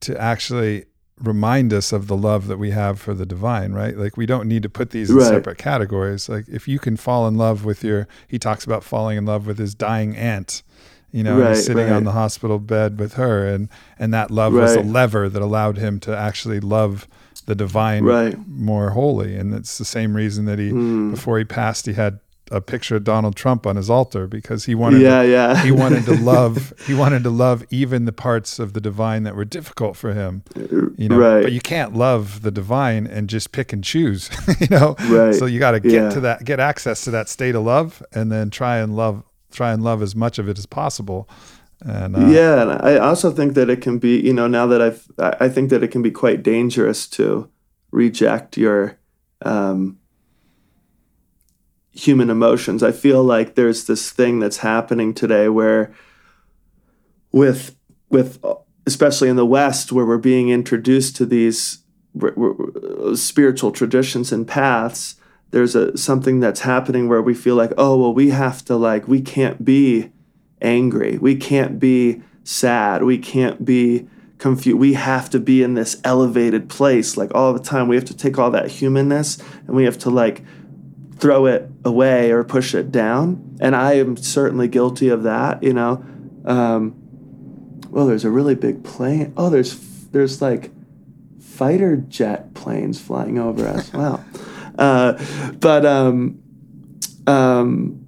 [0.00, 0.84] to actually
[1.20, 3.96] remind us of the love that we have for the divine, right?
[3.96, 5.26] Like we don't need to put these in Right.
[5.26, 6.28] separate categories.
[6.28, 9.44] Like if you can fall in love with your he talks about falling in love
[9.46, 10.62] with his dying aunt,
[11.10, 11.96] you know, Right, he's sitting right.
[11.96, 15.78] on the hospital bed with her and and that love was a lever that allowed
[15.78, 17.08] him to actually love
[17.48, 18.36] the divine Right.
[18.46, 19.34] more holy.
[19.34, 21.10] And it's the same reason that he Mm.
[21.10, 24.74] before he passed he had a picture of Donald Trump on his altar because he
[24.74, 25.62] wanted Yeah, to, yeah.
[25.62, 29.34] he wanted to love he wanted to love even the parts of the divine that
[29.36, 30.42] were difficult for him
[30.96, 31.42] you know Right.
[31.42, 34.30] but you can't love the divine and just pick and choose
[34.60, 35.34] you know Right.
[35.34, 36.08] so you got to get Yeah.
[36.10, 39.72] to that get access to that state of love and then try and love try
[39.72, 41.28] and love as much of it as possible
[41.80, 44.82] and uh, yeah, and I also think that it can be, you know, now that
[44.82, 47.50] I've, I think that it can be quite dangerous to
[47.92, 48.98] reject your
[49.42, 49.98] um,
[51.92, 52.82] human emotions.
[52.82, 55.92] I feel like there's this thing that's happening today where,
[57.30, 57.76] with
[58.08, 58.42] with
[58.86, 61.84] especially in the West, where we're being introduced to these
[63.14, 65.14] spiritual traditions and paths,
[65.50, 69.06] there's a something that's happening where we feel like, oh well, we have to like
[69.06, 70.10] we can't be
[70.60, 74.78] angry, we can't be sad, we can't be confused.
[74.78, 77.88] We have to be in this elevated place like all the time.
[77.88, 80.42] We have to take all that humanness and we have to like
[81.16, 83.58] throw it away or push it down.
[83.60, 86.04] And I am certainly guilty of that, you know.
[86.44, 86.94] Um,
[87.90, 89.32] well, there's a really big plane.
[89.36, 89.76] Oh, there's
[90.12, 90.70] there's like
[91.40, 93.92] fighter jet planes flying over us.
[93.92, 94.24] Wow.
[94.78, 95.20] Uh,
[95.58, 96.40] but um,
[97.26, 98.06] um,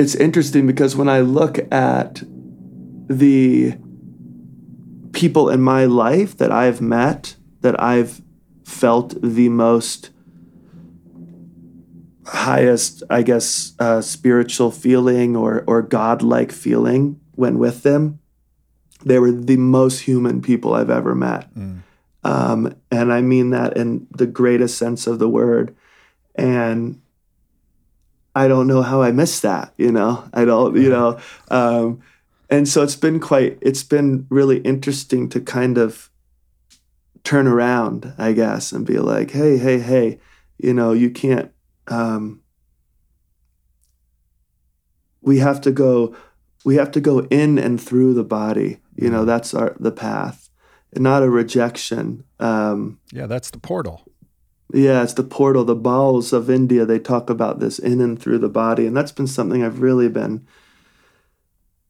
[0.00, 2.22] it's interesting because when I look at
[3.06, 3.76] the
[5.12, 8.22] people in my life that I've met, that I've
[8.64, 10.08] felt the most
[12.24, 18.20] highest, I guess, uh, spiritual feeling or or godlike feeling when with them,
[19.04, 21.46] they were the most human people I've ever met,
[22.24, 25.76] um, and I mean that in the greatest sense of the word.
[26.36, 27.02] And
[28.34, 29.72] I don't know how I missed that.
[29.76, 30.76] You know, I don't.
[30.76, 31.18] You know,
[31.50, 32.00] um,
[32.48, 33.58] and so it's been quite.
[33.60, 36.10] It's been really interesting to kind of
[37.24, 40.20] turn around, I guess, and be like, hey, hey, hey,
[40.58, 41.50] you know, you can't.
[41.88, 42.42] Um,
[45.20, 46.16] we have to go.
[46.64, 48.80] We have to go in and through the body.
[48.94, 50.50] You know, that's our the path,
[50.94, 52.24] not a rejection.
[52.38, 54.04] Um, yeah that's the portal
[54.72, 56.84] yeah, it's the portal, the Bauls of India.
[56.84, 60.08] They talk about this in and through the body, and that's been something I've really
[60.08, 60.46] been.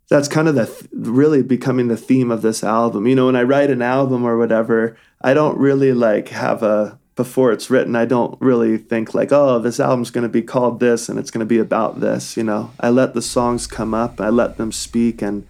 [0.08, 3.06] That's kind of the th- really becoming the theme of this album.
[3.06, 6.98] You know, when I write an album or whatever, I don't really like have a
[7.16, 7.94] before it's written.
[7.94, 11.30] I don't really think like, oh, this album's going to be called this and it's
[11.30, 12.36] going to be about this.
[12.36, 15.46] You know, I let the songs come up, I let them speak, and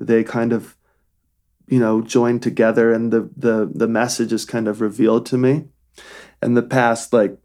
[0.00, 0.76] they kind of,
[1.66, 5.64] you know, join together, and the the the message is kind of revealed to me
[6.42, 7.36] in the past like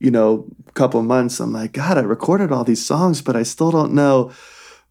[0.00, 3.70] you know couple months i'm like god i recorded all these songs but i still
[3.70, 4.32] don't know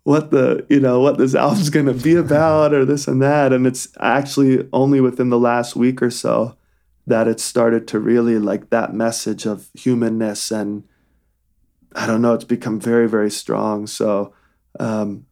[0.03, 3.53] what the you know what this album's going to be about or this and that.
[3.53, 6.57] And it's actually only within the last week or so
[7.07, 10.83] that it started to really like that message of humanness and
[11.95, 13.87] i don't know it's become very very strong.
[13.87, 14.33] So
[14.79, 15.25] um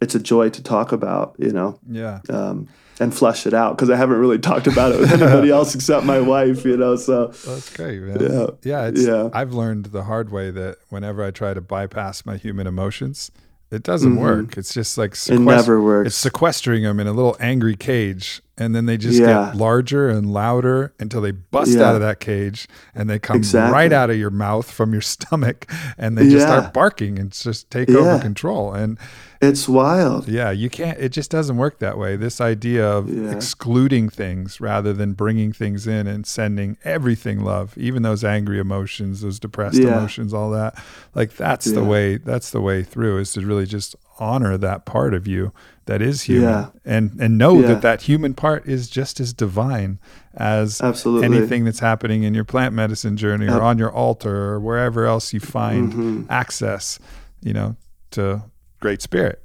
[0.00, 1.78] it's a joy to talk about you know?
[1.88, 2.20] Yeah.
[2.28, 2.68] Um
[3.00, 6.04] and flesh it out because I haven't really talked about it with anybody else except
[6.06, 6.96] my wife, you know.
[6.96, 8.20] So That's great, man.
[8.20, 8.46] Yeah.
[8.62, 9.30] Yeah, it's, Yeah.
[9.32, 13.30] I've learned the hard way that whenever I try to bypass my human emotions,
[13.70, 14.20] It doesn't Mhm.
[14.20, 14.56] work.
[14.56, 16.08] It's just like It never works.
[16.08, 19.46] It's sequestering them in a little angry cage, and then they just Yeah.
[19.46, 21.88] get larger and louder until they bust Yeah.
[21.88, 23.72] out of that cage, and they come Exactly.
[23.72, 25.66] right out of your mouth from your stomach,
[25.98, 26.58] and they just Yeah.
[26.60, 28.72] start barking and just take over control.
[28.72, 28.96] And
[29.40, 30.28] it's wild.
[30.28, 30.98] yeah, you can't.
[30.98, 32.16] It just doesn't work that way.
[32.16, 33.30] This idea of Yeah.
[33.30, 39.20] excluding things rather than bringing things in and sending everything love, even those angry emotions,
[39.20, 39.98] those depressed Yeah.
[39.98, 40.74] emotions, all that.
[41.14, 42.16] Like that's the way.
[42.16, 43.18] That's the way through.
[43.18, 45.52] Is to really just honor that part of you
[45.86, 46.66] that is human, Yeah.
[46.84, 47.66] and and know Yeah.
[47.68, 49.98] that that human part is just as divine
[50.36, 51.26] as Absolutely.
[51.26, 55.32] anything that's happening in your plant medicine journey or on your altar or wherever else
[55.32, 56.26] you find Mhm.
[56.30, 56.98] access,
[57.42, 57.76] you know,
[58.12, 58.42] to
[58.84, 59.42] great spirit.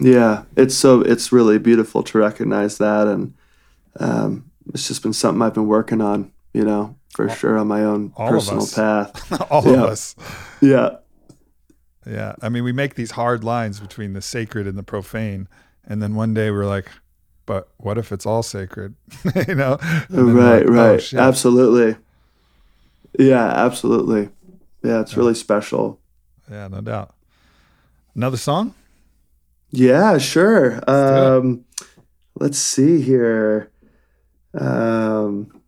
[0.00, 3.34] Yeah, it's so it's really beautiful to recognize that, and
[4.00, 7.82] um, it's just been something I've been working on, you know, for sure on my
[7.84, 9.42] own all personal path.
[9.50, 9.72] all Yeah.
[9.74, 10.16] of us.
[10.62, 10.96] Yeah,
[12.06, 12.34] Yeah.
[12.42, 15.48] I mean, we make these hard lines between the sacred and the profane.
[15.84, 16.88] And then one day we're like,
[17.46, 18.94] but what if it's all sacred?
[19.48, 19.78] you know?
[19.82, 21.20] And then we're right, like, oh, right, shit.
[21.20, 21.96] absolutely.
[23.18, 24.30] Yeah, absolutely.
[24.82, 26.00] Yeah, it's really special.
[26.50, 27.14] Yeah, no doubt.
[28.16, 28.74] Another song?
[29.70, 30.76] Yeah, sure.
[30.78, 30.88] it.
[30.88, 31.66] Um,
[32.40, 33.70] let's see here.
[34.58, 35.60] Um,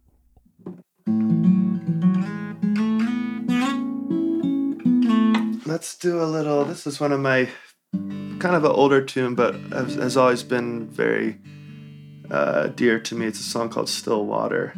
[5.67, 6.65] let's do a little.
[6.65, 7.51] This is one of my
[7.93, 11.37] kind of an older tune, but has, has always been very
[12.31, 13.27] uh, dear to me.
[13.27, 14.73] It's a song called Still Water.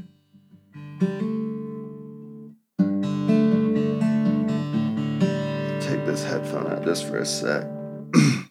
[6.90, 7.64] Just for a sec.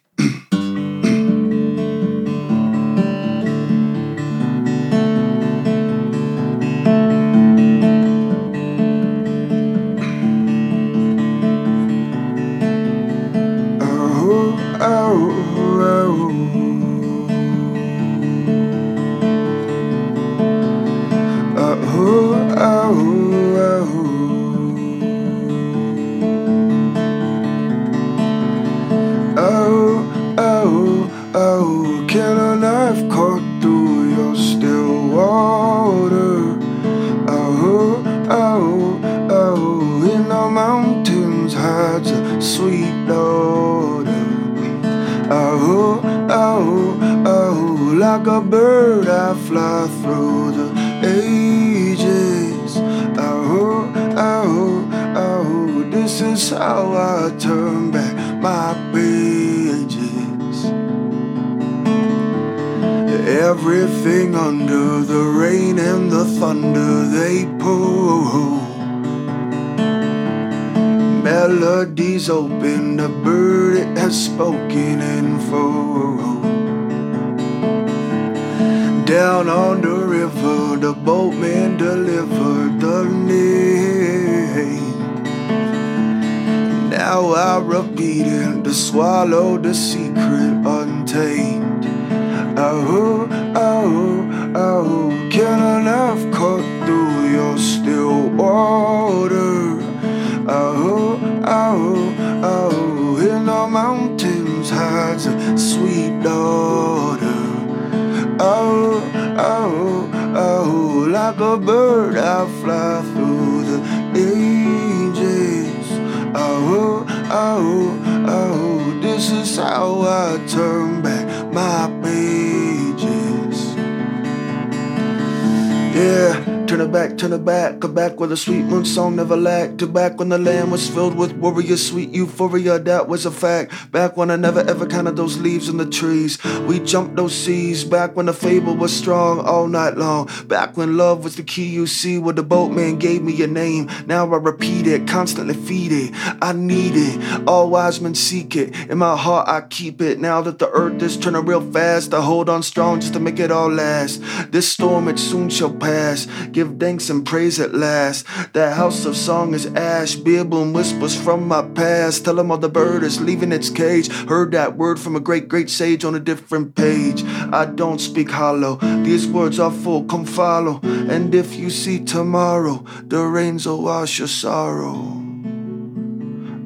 [128.20, 129.78] where the sweet moon song never lacked.
[129.78, 133.90] To back when the land was filled with warrior sweet euphoria, that was a fact.
[133.90, 136.38] Back when I never ever counted those leaves in the trees.
[136.66, 140.28] We jumped those seas, back when the fable was strong all night long.
[140.46, 143.88] Back when love was the key, you see, where the boatman gave me your name.
[144.06, 146.10] Now I repeat it, constantly feed it.
[146.42, 148.76] I need it, all wise men seek it.
[148.90, 150.20] In my heart, I keep it.
[150.20, 153.40] Now that the earth is turning real fast, I hold on strong just to make
[153.40, 154.20] it all last.
[154.52, 156.26] This storm, it soon shall pass.
[156.52, 158.09] Give thanks and praise at last.
[158.52, 160.16] That house of song is ash.
[160.16, 162.24] Bible and whispers from my past.
[162.24, 164.08] Tell them all the bird is leaving its cage.
[164.28, 167.24] Heard that word from a great, great sage on a different page.
[167.52, 168.76] I don't speak hollow.
[169.04, 170.80] These words are full, come follow.
[170.82, 175.16] And if you see tomorrow, the rains will wash your sorrow.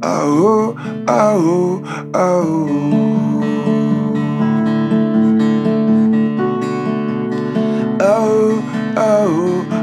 [0.02, 0.74] Oh,
[1.08, 1.82] oh.
[2.14, 3.04] Oh,
[8.00, 9.73] oh, oh.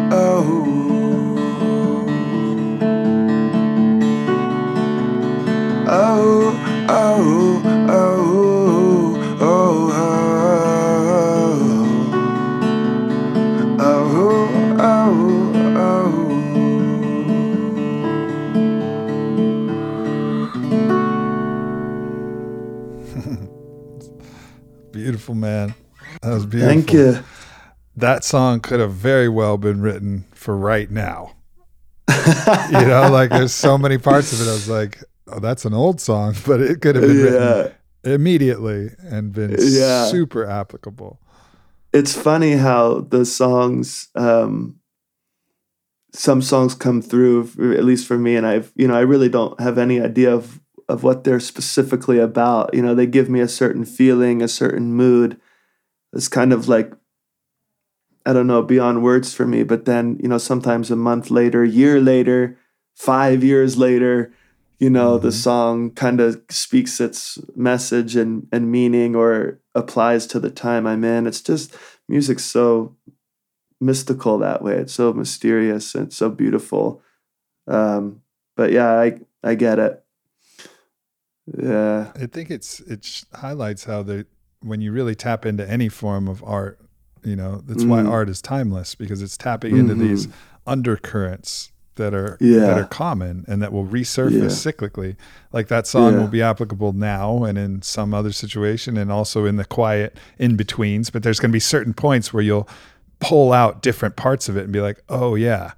[24.92, 25.74] beautiful, man.
[26.22, 26.74] That was beautiful.
[26.74, 27.24] Thank you.
[27.96, 31.36] That song could have very well been written for right now.
[32.10, 34.50] you know, like there's so many parts of it.
[34.50, 35.02] I was like,
[35.32, 37.72] oh, that's an old song, but it could have been written
[38.04, 40.06] immediately and been Yeah.
[40.06, 41.20] super applicable.
[41.94, 44.80] It's funny how the songs, um,
[46.14, 49.60] some songs come through, at least for me, and I've, you know, I really don't
[49.60, 50.60] have any idea of,
[50.90, 52.74] of what they're specifically about.
[52.74, 55.40] You know, they give me a certain feeling, a certain mood.
[56.14, 56.94] It's kind of like,
[58.26, 59.64] I don't know, beyond words for me.
[59.64, 62.58] But then, you know, sometimes a month later, year later,
[62.96, 64.34] five years later,
[64.82, 65.34] you know, the Mhm.
[65.44, 71.04] song kind of speaks its message and, and meaning or applies to the time I'm
[71.04, 71.28] in.
[71.28, 71.76] It's just
[72.10, 72.96] music's so
[73.80, 74.78] mystical that way.
[74.78, 77.04] It's so mysterious and so beautiful.
[77.68, 78.22] Um,
[78.58, 80.04] but yeah, I I get it.
[81.46, 82.12] Yeah.
[82.16, 84.26] I think it's it highlights how the
[84.62, 86.80] when you really tap into any form of art,
[87.24, 88.10] you know, that's why Mhm.
[88.10, 90.32] art is timeless because it's tapping into these Mhm.
[90.66, 92.60] undercurrents that are Yeah.
[92.62, 94.46] that are common and that will resurface Yeah.
[94.72, 95.16] cyclically.
[95.52, 96.20] Like that song Yeah.
[96.20, 100.56] will be applicable now and in some other situation and also in the quiet in
[100.56, 102.68] betweens, but there's going to be certain points where you'll
[103.20, 105.72] pull out different parts of it and be like, "Oh yeah,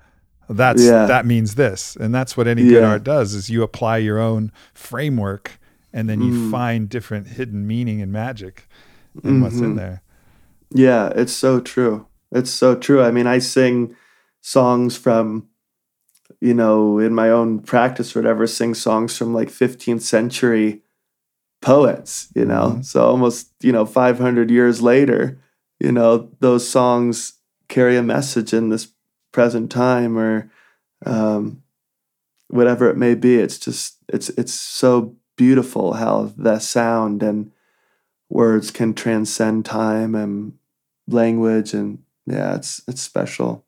[0.49, 4.19] that's that means this." And that's what any good art does is you apply your
[4.19, 5.59] own framework
[5.91, 6.51] and then you Mm.
[6.51, 8.67] find different hidden meaning and magic
[9.23, 9.77] in what's in Mhm.
[9.77, 10.01] there.
[10.71, 12.05] Yeah, it's so true.
[12.31, 13.01] It's so true.
[13.03, 13.95] I mean, I sing
[14.41, 15.45] songs from,
[16.43, 20.81] you know, in my own practice or whatever, sing songs from like 15th century
[21.61, 22.77] poets, you know?
[22.77, 22.85] Mhm.
[22.85, 25.39] So almost, you know, 500 years later,
[25.79, 27.33] you know, those songs
[27.69, 28.89] carry a message in this
[29.31, 30.51] present time or
[31.05, 31.63] um,
[32.49, 33.35] whatever it may be.
[33.37, 37.51] It's just, it's, it's so beautiful how the sound and
[38.29, 40.53] words can transcend time and
[41.07, 43.65] language and yeah it's it's special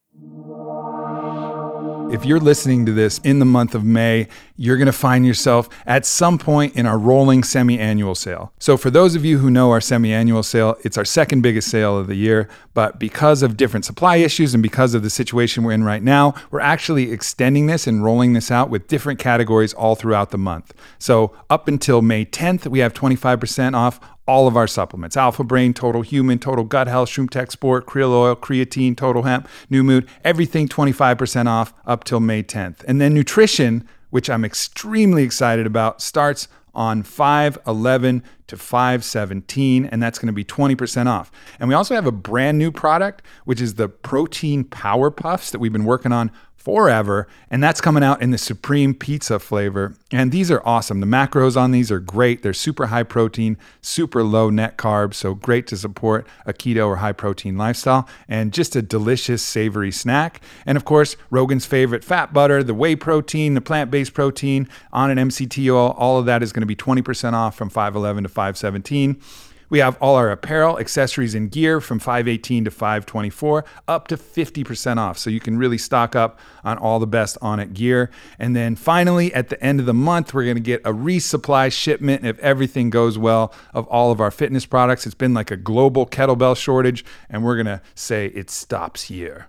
[2.16, 5.70] If you're listening to this in the month of May, you're going to find yourself
[5.86, 8.54] at some point in our rolling semi annual sale.
[8.60, 11.70] So, for those of you who know our semi annual sale, it's our second biggest
[11.70, 12.48] sale of the year.
[12.74, 16.36] But because of different supply issues and because of the situation we're in right now,
[16.52, 20.74] we're actually extending this and rolling this out with different categories all throughout the month.
[21.00, 25.74] So, up until May 10th, we have 25% off all of our supplements Alpha Brain,
[25.74, 30.08] Total Human, Total Gut Health, Shroom Tech Sport, Krill Oil, Creatine, Total Hemp, New Mood,
[30.24, 32.84] everything 25% off up till May 10th.
[32.88, 40.18] And then nutrition, which I'm extremely excited about, starts on 511 to 517 and that's
[40.20, 41.34] going to be 20% off.
[41.60, 45.60] And we also have a brand new product which is the protein power puffs that
[45.60, 46.32] we've been working on
[46.66, 49.94] forever and that's coming out in the supreme pizza flavor.
[50.12, 51.00] And these are awesome.
[51.00, 52.42] The macros on these are great.
[52.42, 56.96] They're super high protein, super low net carbs, so great to support a keto or
[56.98, 60.42] high protein lifestyle and just a delicious savory snack.
[60.66, 65.20] And of course, Rogan's favorite fat butter, the whey protein, the plant-based protein on an
[65.20, 69.22] MCT oil, all of that is going to be 20% off from 511 to 517.
[69.70, 74.98] We have all our apparel, accessories, and gear from 518 to 524, up to 50%
[74.98, 75.18] off.
[75.18, 78.12] So you can really stock up on all the best on it gear.
[78.40, 81.72] And then finally, at the end of the month, we're going to get a resupply
[81.72, 85.06] shipment if everything goes well of all of our fitness products.
[85.06, 89.48] It's been like a global kettlebell shortage, and we're going to say it stops here.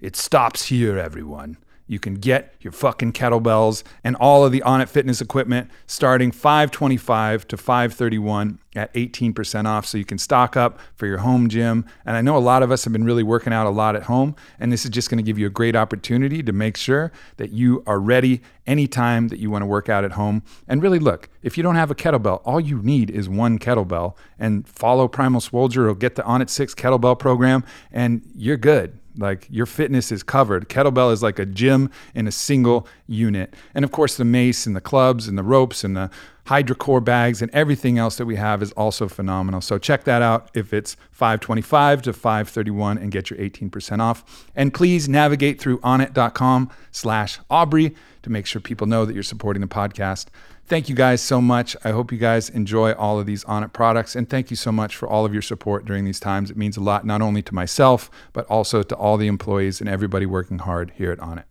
[0.00, 1.56] It stops here, everyone.
[1.86, 7.46] You can get your fucking kettlebells and all of the Onnit fitness equipment starting 525
[7.48, 11.84] to 531 at 18% off so you can stock up for your home gym.
[12.06, 14.04] And I know a lot of us have been really working out a lot at
[14.04, 17.12] home and this is just going to give you a great opportunity to make sure
[17.36, 20.42] that you are ready anytime that you want to work out at home.
[20.66, 24.16] And really look, if you don't have a kettlebell, all you need is one kettlebell
[24.38, 27.62] and follow Primal Soldier or get the Onnit 6 kettlebell program
[27.92, 28.98] and you're good.
[29.16, 30.68] Like your fitness is covered.
[30.68, 33.54] Kettlebell is like a gym in a single unit.
[33.74, 36.10] And of course, the mace and the clubs and the ropes and the
[36.46, 39.60] hydrocore bags and everything else that we have is also phenomenal.
[39.60, 44.46] So check that out if it's 525 to 531 and get your 18% off.
[44.54, 49.60] And please navigate through onnit.com slash Aubrey to make sure people know that you're supporting
[49.60, 50.26] the podcast.
[50.66, 51.76] Thank you guys so much.
[51.84, 54.16] I hope you guys enjoy all of these Onnit products.
[54.16, 56.50] And thank you so much for all of your support during these times.
[56.50, 59.90] It means a lot, not only to myself, but also to all the employees and
[59.90, 61.44] everybody working hard here at Onnit.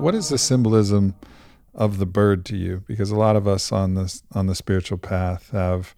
[0.00, 1.14] What is the symbolism
[1.76, 2.82] of the bird to you?
[2.88, 5.94] Because a lot of us on this on the spiritual path have,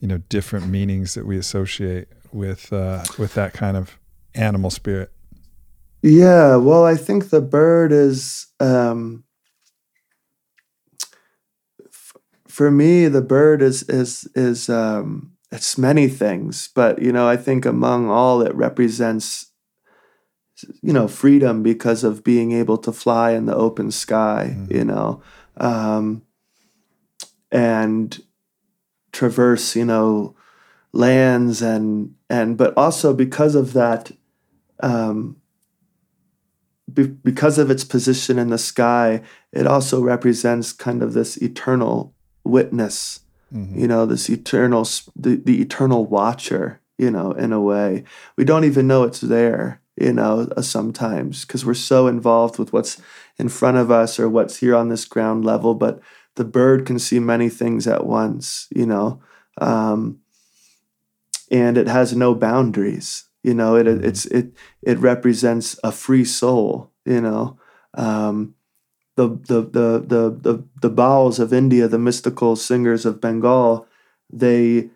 [0.00, 3.98] you know, different meanings that we associate with uh, with that kind of
[4.34, 5.12] animal spirit.
[6.02, 9.22] yeah well i think the bird is um
[11.86, 12.12] f-
[12.48, 17.36] for me the bird is is is um it's many things, but you know, I
[17.36, 19.52] think among all it represents
[20.82, 24.74] you know freedom because of being able to fly in the open sky mm-hmm.
[24.74, 25.22] you know
[25.56, 26.22] um,
[27.50, 28.22] and
[29.12, 30.34] traverse you know
[30.92, 34.10] lands and and but also because of that
[34.80, 35.36] um,
[36.92, 42.14] be, because of its position in the sky it also represents kind of this eternal
[42.44, 43.20] witness
[43.52, 43.78] mm-hmm.
[43.78, 44.86] you know this eternal
[45.16, 48.04] the, the eternal watcher you know in a way
[48.36, 52.72] we don't even know it's there you know, uh, sometimes because we're so involved with
[52.72, 53.00] what's
[53.38, 55.74] in front of us or what's here on this ground level.
[55.74, 56.00] But
[56.36, 59.20] the bird can see many things at once, you know,
[59.60, 60.18] um,
[61.50, 63.28] and it has no boundaries.
[63.42, 64.04] You know, it mm-hmm.
[64.04, 66.90] it's it it represents a free soul.
[67.04, 67.58] You know,
[67.92, 68.54] um,
[69.16, 73.86] the, the the the the the Bauls of India, the mystical singers of Bengal,
[74.32, 74.90] they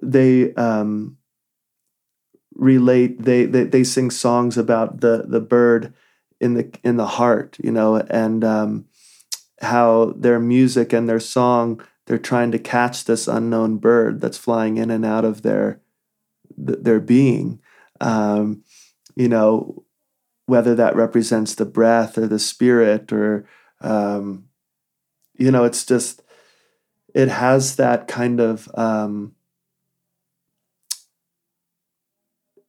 [0.00, 1.18] they um,
[2.60, 5.92] relate they, they they sing songs about the the bird
[6.40, 8.84] in the in the heart you know and um,
[9.62, 11.80] how their music and their song
[12.10, 15.80] they're trying to catch this unknown bird that's flying in and out of their
[16.56, 17.60] their being.
[18.00, 18.64] Um,
[19.14, 19.84] you know
[20.46, 23.46] whether that represents the breath or the spirit or
[23.80, 24.48] um,
[25.36, 26.22] you know it's just
[27.14, 29.36] it has that kind of um,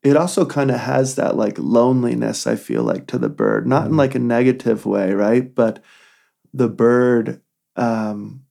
[0.04, 3.68] it also kind of has that like loneliness i feel like to the bird.
[3.68, 4.00] Not in mm-hmm.
[4.00, 5.54] like a negative way right?
[5.54, 5.84] But
[6.54, 7.42] the bird
[7.76, 8.44] um,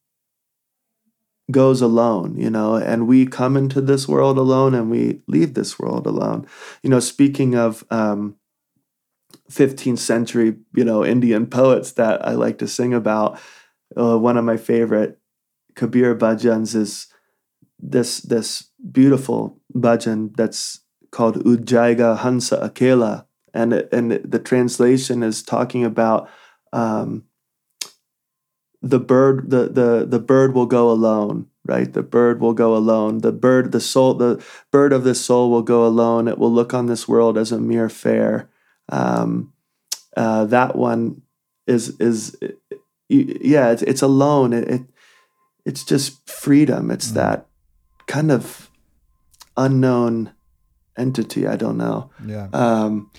[1.51, 2.74] goes alone you know?
[2.76, 6.46] And we come into this world alone and we leave this world alone.
[6.82, 8.36] You know speaking of um,
[9.51, 13.38] 15th century you know indian poets that i like to sing about
[13.96, 15.18] uh, one of my favorite
[15.74, 17.09] kabir bhajans is
[17.78, 20.80] this this beautiful bhajan that's
[21.11, 26.28] called Ud Jayega Hans Akela, and and the translation is talking about
[26.72, 27.24] um,
[28.82, 29.50] the bird.
[29.50, 31.92] The the the bird will go alone, right?
[31.92, 33.18] The bird will go alone.
[33.18, 36.28] The bird, the soul, the bird of this soul will go alone.
[36.28, 38.48] It will look on this world as a mere fair.
[38.88, 39.52] Um,
[40.16, 41.22] uh, that one
[41.66, 42.36] is is
[43.08, 44.52] yeah, it's, it's alone.
[44.52, 44.82] It, it
[45.64, 46.90] it's just freedom.
[46.90, 47.14] It's mm.
[47.14, 47.46] that
[48.06, 48.70] kind of
[49.56, 50.32] unknown
[51.01, 51.46] entity.
[51.46, 52.11] I don't know.
[52.24, 52.48] Yeah.
[52.53, 53.11] Um,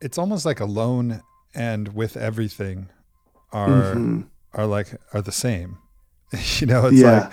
[0.00, 1.22] it's almost like alone
[1.54, 2.88] and with everything
[3.52, 4.20] are mm-hmm.
[4.54, 5.78] are like are the same.
[6.58, 7.20] you know, it's yeah.
[7.20, 7.32] like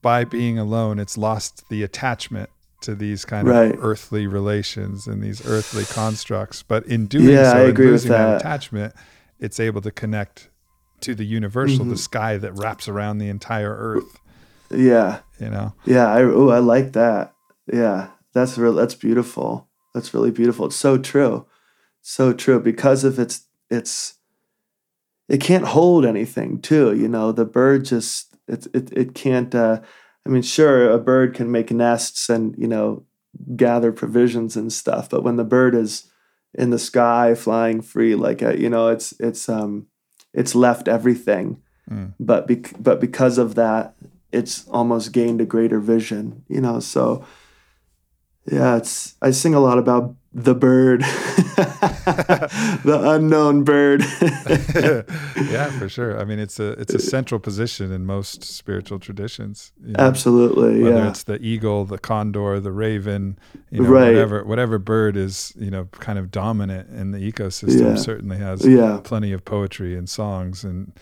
[0.00, 2.50] by being alone, it's lost the attachment
[2.82, 3.74] to these kind right.
[3.74, 6.62] of earthly relations and these earthly constructs.
[6.62, 8.26] But in doing yeah, so, I agree losing with that.
[8.26, 8.40] that.
[8.40, 8.94] attachment,
[9.38, 10.48] it's able to connect
[11.00, 11.90] to the universal, mm-hmm.
[11.90, 14.18] the sky that wraps around the entire earth.
[14.70, 15.20] Yeah.
[15.38, 15.74] You know?
[15.84, 16.12] Yeah.
[16.12, 17.34] I, oh, I like that.
[17.72, 18.08] Yeah.
[18.34, 18.74] That's real.
[18.74, 19.68] That's beautiful.
[19.94, 20.66] That's really beautiful.
[20.66, 21.46] It's so true,
[22.00, 22.60] so true.
[22.60, 24.14] Because of its its,
[25.28, 26.94] it can't hold anything too.
[26.94, 29.54] You know, the bird just it it it can't.
[29.54, 29.80] Uh,
[30.24, 33.04] I mean, sure, a bird can make nests and you know
[33.56, 36.10] gather provisions and stuff, but when the bird is
[36.54, 39.86] in the sky flying free, like a, uh, you know, it's it's um
[40.32, 41.60] it's left everything.
[41.90, 42.14] Mm.
[42.20, 43.94] But bec- but because of that,
[44.30, 46.44] it's almost gained a greater vision.
[46.48, 47.24] You know, so
[48.50, 51.00] yeah, it's I sing a lot about the bird,
[52.84, 54.00] the unknown bird.
[55.50, 56.18] yeah, for sure.
[56.18, 59.72] I mean, it's a it's a central position in most spiritual traditions.
[59.84, 61.08] You know, Absolutely, whether yeah.
[61.08, 63.38] it's the eagle, the condor, the raven,
[63.70, 64.08] you know, right.
[64.08, 67.96] whatever whatever bird is you know kind of dominant in the ecosystem yeah.
[67.96, 69.00] certainly has yeah.
[69.04, 70.92] plenty of poetry and songs and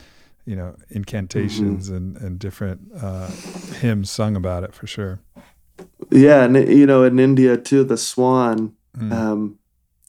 [0.45, 1.97] you know incantations mm-hmm.
[1.97, 3.29] and and different uh,
[3.81, 5.21] hymns sung about it for sure.
[6.11, 9.13] Yeah, and you know, in India too, the swan, mm.
[9.13, 9.59] um,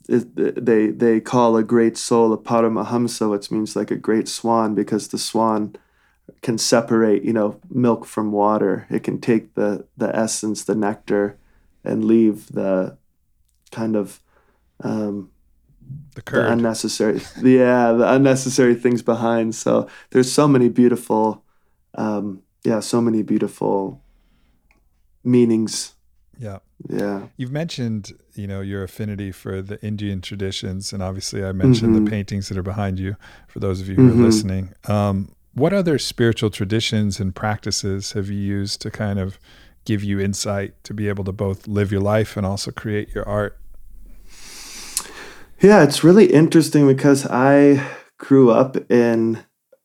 [0.07, 5.09] they they call a great soul a paramahamsa, which means like a great swan, because
[5.09, 5.75] the swan
[6.41, 8.87] can separate, you know, milk from water.
[8.89, 11.37] It can take the the essence, the nectar,
[11.83, 12.97] and leave the
[13.71, 14.21] kind of
[14.83, 15.29] um,
[16.15, 19.55] the, the unnecessary, yeah, the unnecessary things behind.
[19.55, 21.43] So there's so many beautiful,
[21.95, 24.01] um, yeah, so many beautiful
[25.23, 25.95] meanings.
[26.37, 26.59] Yeah.
[26.89, 27.27] Yeah.
[27.37, 32.05] You've mentioned, you know, your affinity for the Indian traditions, and obviously I mentioned mm-hmm.
[32.05, 33.15] the paintings that are behind you
[33.47, 34.21] for those of you who mm-hmm.
[34.21, 34.73] are listening.
[34.87, 39.37] Um, what other spiritual traditions and practices have you used to kind of
[39.85, 43.27] give you insight to be able to both live your life and also create your
[43.27, 43.57] art?
[45.59, 47.85] Yeah, it's really interesting because I
[48.17, 49.43] grew up in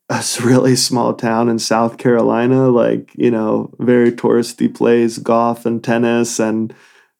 [0.09, 5.83] a really small town in South Carolina, like, you know, very touristy place, golf and
[5.83, 6.39] tennis.
[6.39, 6.73] And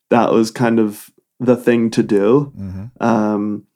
[0.10, 2.54] that was kind of the thing to do.
[2.58, 3.04] Mm-hmm.
[3.04, 3.68] Um,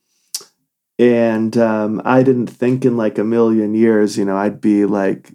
[0.98, 5.32] and um, I didn't think in like a million years, you know, I'd be like,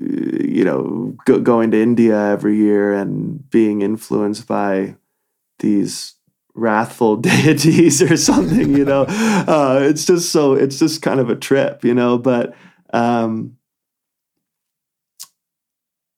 [0.00, 4.96] you know, go- going to India every year and being influenced by
[5.58, 6.14] these
[6.54, 9.06] wrathful deities or something, you know.
[9.50, 12.54] Uh, it's just so, it's just kind of a trip, you know, but
[12.92, 13.56] um,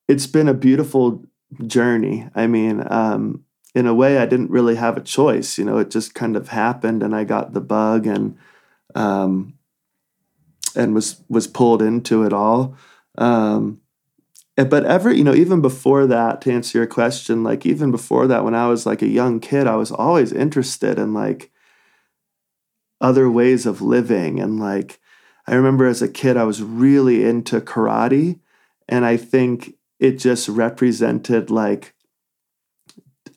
[0.07, 1.23] it's been a beautiful
[1.65, 2.27] journey.
[2.35, 3.45] I mean, um,
[3.75, 5.57] in a way, I didn't really have a choice.
[5.57, 8.37] You know, it just kind of happened, and I got the bug, and
[8.95, 9.53] um,
[10.75, 12.77] and was was pulled into it all.
[13.17, 13.79] Um,
[14.55, 18.43] but ever, you know, even before that, to answer your question, like even before that,
[18.43, 21.51] when I was like a young kid, I was always interested in like
[23.01, 24.99] other ways of living and like
[25.47, 28.39] I remember as a kid, I was really into karate.
[28.87, 31.93] And I think it just represented like,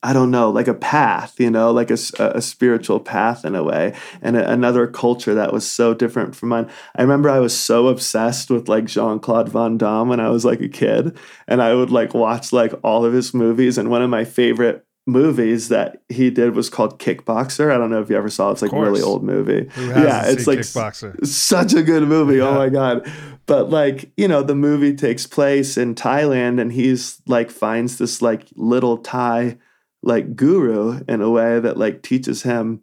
[0.03, 3.65] I don't know, like a path, you know, like a, a spiritual path in a
[3.65, 6.71] way, and a, another culture that was so different from mine.
[6.95, 10.45] I remember I was so obsessed with like Jean Claude Van Damme when I was
[10.45, 11.17] like a kid,
[11.49, 13.79] and I would like watch like all of his movies.
[13.79, 17.73] And one of my favorite movies that he did was called Kickboxer.
[17.73, 18.53] I don't know if you ever saw it.
[18.55, 19.71] It's like a really old movie.
[19.77, 21.25] yeah, it's like Kickboxer.
[21.25, 22.41] such a good movie.
[22.41, 22.51] Oh yeah.
[22.51, 23.13] Oh my god.
[23.47, 28.21] But like, you know, the movie takes place in Thailand and he's like finds this
[28.21, 29.59] like little Thai
[30.03, 32.83] like guru in a way that like teaches him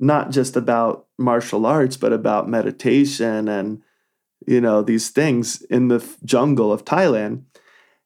[0.00, 3.82] not just about martial arts but about meditation and
[4.46, 7.42] you know these things in the jungle of Thailand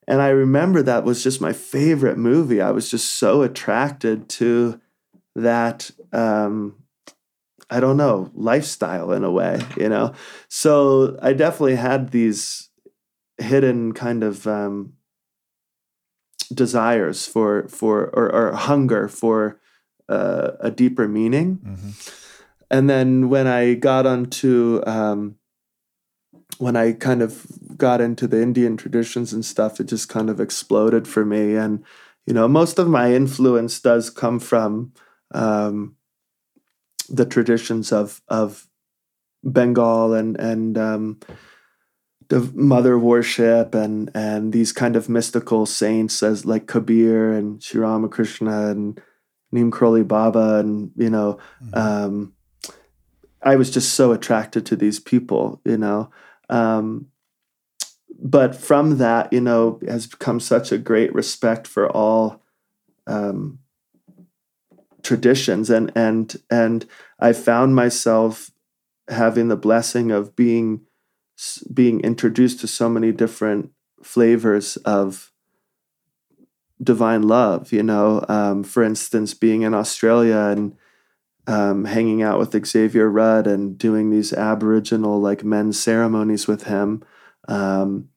[0.07, 2.61] and I remember that was just my favorite movie.
[2.61, 4.81] I was just so attracted to
[5.35, 6.83] that um,
[7.73, 10.13] I don't know, lifestyle in a way, you know.
[10.49, 12.69] So I definitely had these
[13.39, 14.93] hidden kind of um,
[16.53, 19.59] desires for for or, or hunger for
[20.09, 21.61] uh, a deeper meaning.
[21.65, 21.91] Mm-hmm.
[22.71, 25.37] And then when I got onto um,
[26.59, 27.47] when I kind of
[27.77, 31.57] got into the Indian traditions and stuff, it just kind of exploded for me.
[31.57, 31.85] And,
[32.27, 34.93] you know, most of my influence does come from
[35.33, 35.97] um,
[37.09, 38.69] the traditions of, of
[39.43, 41.21] Bengal and, and, um,
[42.33, 47.79] the mother worship and and these kind of mystical saints as like Kabir and Sri
[47.79, 48.99] Ramakrishna and
[49.51, 51.75] Neem Karoli Baba and you know mm-hmm.
[51.79, 52.33] um,
[53.43, 56.11] I was just so attracted to these people you know
[56.53, 57.07] um,
[58.21, 62.43] but from that, you know, has become such a great respect for all
[63.07, 63.59] um,
[65.03, 66.87] traditions, and and and
[67.19, 68.51] I found myself
[69.09, 70.83] having the blessing of being
[71.73, 73.71] being introduced to so many different
[74.03, 75.33] flavors of
[76.83, 77.73] divine love.
[77.73, 80.77] You know, um, for instance, being in Australia and
[81.47, 87.03] um, hanging out with Xavier Rudd and doing these Aboriginal like men's ceremonies with him,
[87.49, 88.09] um,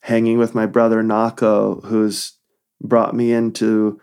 [0.00, 2.38] hanging with my brother Nahko, who's
[2.80, 4.00] brought me into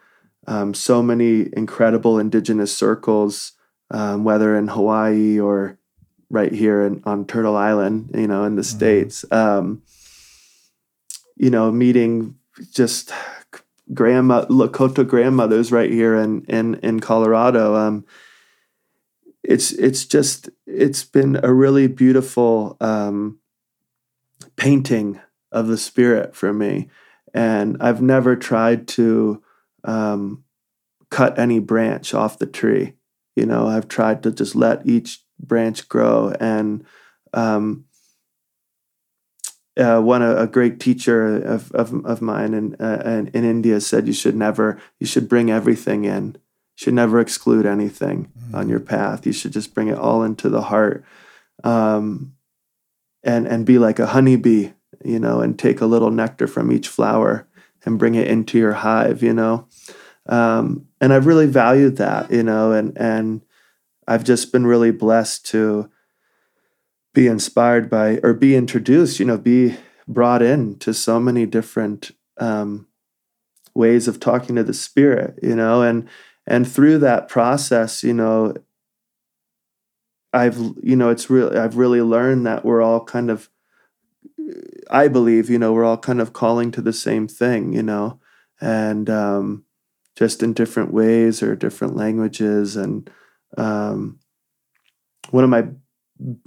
[0.47, 3.53] um, so many incredible indigenous circles,
[3.91, 5.77] um, whether in Hawaii or
[6.29, 8.77] right here in, on Turtle Island, you know, in the mm-hmm.
[8.77, 9.25] States.
[9.31, 9.83] Um,
[11.35, 12.35] you know, meeting
[12.71, 13.11] just
[13.93, 17.75] grandma Lakota grandmothers right here in in in Colorado.
[17.75, 18.05] Um,
[19.43, 23.39] it's it's just it's been a really beautiful um,
[24.55, 25.19] painting
[25.51, 26.89] of the spirit for me,
[27.33, 29.43] and I've never tried to
[29.83, 30.43] um,
[31.09, 32.93] cut any branch off the tree.
[33.35, 36.85] You know, I've tried to just let each branch grow and.
[37.33, 37.85] Um,
[39.77, 43.79] uh, one a, a, great teacher of, of, of mine in, uh, in, in India
[43.79, 46.35] said you should never you should bring everything in
[46.81, 48.55] should never exclude anything mm-hmm.
[48.55, 49.27] on your path.
[49.27, 51.05] You should just bring it all into the heart,
[51.63, 52.33] um,
[53.23, 54.71] and and be like a honeybee,
[55.05, 57.47] you know, and take a little nectar from each flower
[57.85, 59.67] and bring it into your hive, you know.
[60.25, 63.41] Um, and I've really valued that, you know, and and
[64.07, 65.87] I've just been really blessed to
[67.13, 69.77] be inspired by or be introduced, you know, be
[70.07, 72.09] brought in to so many different
[72.39, 72.87] um,
[73.75, 76.09] ways of talking to the spirit, you know, and
[76.47, 78.53] and through that process you know
[80.33, 83.49] i've you know it's really i've really learned that we're all kind of
[84.89, 88.19] i believe you know we're all kind of calling to the same thing you know
[88.59, 89.65] and um,
[90.15, 93.09] just in different ways or different languages and
[93.57, 94.19] um,
[95.31, 95.67] one of my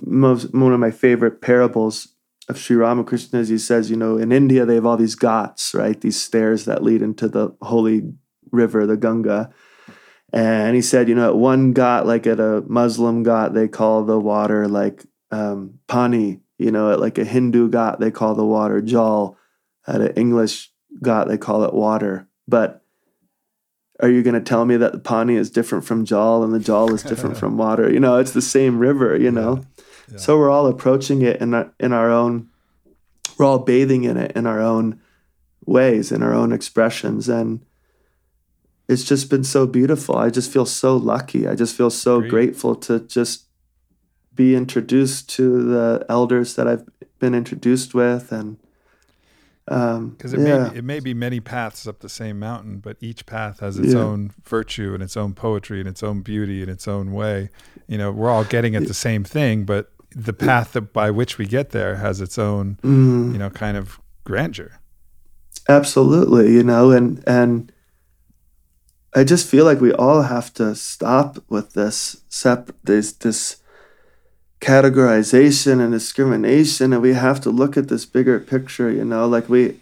[0.01, 2.15] most one of my favorite parables
[2.49, 5.75] of Sri Ramakrishna is he says, you know, in India they have all these ghats,
[5.75, 6.01] right?
[6.01, 8.13] These stairs that lead into the holy
[8.53, 9.51] river, the Ganga.
[10.35, 14.03] And he said, you know, at one ghat like at a Muslim ghat they call
[14.03, 16.41] the water like um, pani.
[16.59, 19.39] You know, at like a Hindu ghat they call the water jal.
[19.87, 20.73] At an English
[21.05, 22.27] ghat they call it water.
[22.49, 22.83] But
[24.01, 26.59] are you going to tell me that the pani is different from jal and the
[26.59, 27.89] jal is different from water?
[27.89, 29.17] You know, it's the same river.
[29.17, 29.85] You know, yeah.
[30.15, 30.19] Yeah.
[30.19, 32.49] so we're all approaching it in our, in our own.
[33.39, 35.01] We're all bathing in it in our own
[35.65, 37.65] ways, in our own expressions, and
[38.89, 40.17] it's just been so beautiful.
[40.17, 41.49] I just feel so lucky.
[41.49, 42.31] I just feel so Great.
[42.31, 43.45] grateful to just
[44.35, 46.85] be introduced to the elders that I've
[47.19, 48.59] been introduced with and
[49.67, 50.59] because um, it yeah.
[50.59, 53.79] may be, it may be many paths up the same mountain, but each path has
[53.79, 54.01] its yeah.
[54.01, 57.49] own virtue and its own poetry and its own beauty in its own way.
[57.87, 61.39] You know, we're all getting at the same thing, but the path that by which
[61.39, 63.33] we get there has its own, mm.
[63.33, 64.81] you know, kind of grandeur.
[65.69, 67.73] Absolutely, you know, and and
[69.15, 73.57] I just feel like we all have to stop with this sep this this
[74.61, 79.27] categorization and discrimination and we have to look at this bigger picture you know?
[79.29, 79.79] Like we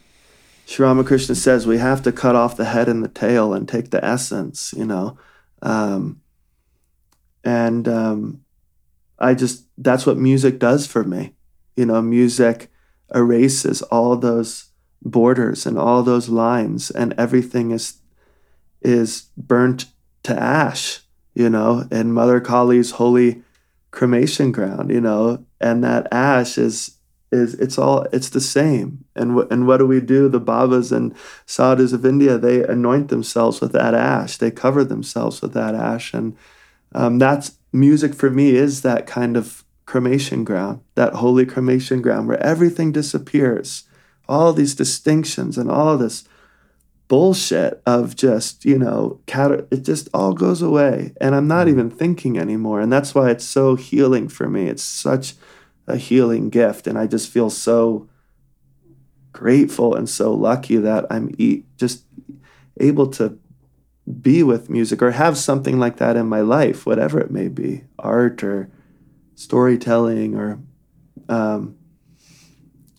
[0.67, 3.91] Sri Ramakrishna says we have to cut off the head and the tail and take
[3.91, 5.17] the essence you know?
[5.63, 6.21] Um,
[7.43, 8.45] and um,
[9.19, 11.35] I just that's what music does for me.
[11.77, 12.71] You know music
[13.15, 14.67] erases all those
[15.01, 18.02] borders and all those lines and everything is
[18.85, 19.87] is burnt
[20.23, 21.01] to ash
[21.35, 23.43] you know in Mother Kali's holy
[23.93, 26.99] cremation ground, you know, and that ash is
[27.31, 29.05] is it's all it's the same.
[29.15, 30.29] And w- and what do we do?
[30.29, 31.15] The Babas and
[31.47, 34.37] Sadhus of India they anoint themselves with that ash.
[34.39, 36.37] They cover themselves with that ash, and
[36.95, 42.29] um, that's music for me is that kind of cremation ground, that holy cremation ground
[42.29, 43.85] where everything disappears,
[44.29, 46.25] all these distinctions and all this
[47.09, 51.13] bullshit of just you know cat it just all goes away.
[51.21, 51.71] And i'm not mm.
[51.71, 52.81] even thinking anymore.
[52.81, 54.67] And that's why it's so healing for me.
[54.67, 55.35] It's such
[55.87, 56.87] a healing gift.
[56.87, 58.09] And i just feel so
[59.33, 62.05] grateful and so lucky that i'm e- just
[62.79, 63.39] able to
[64.21, 67.85] be with music or have something like that in my life whatever it may be
[67.99, 68.71] art or
[69.35, 70.61] storytelling or
[71.29, 71.77] um,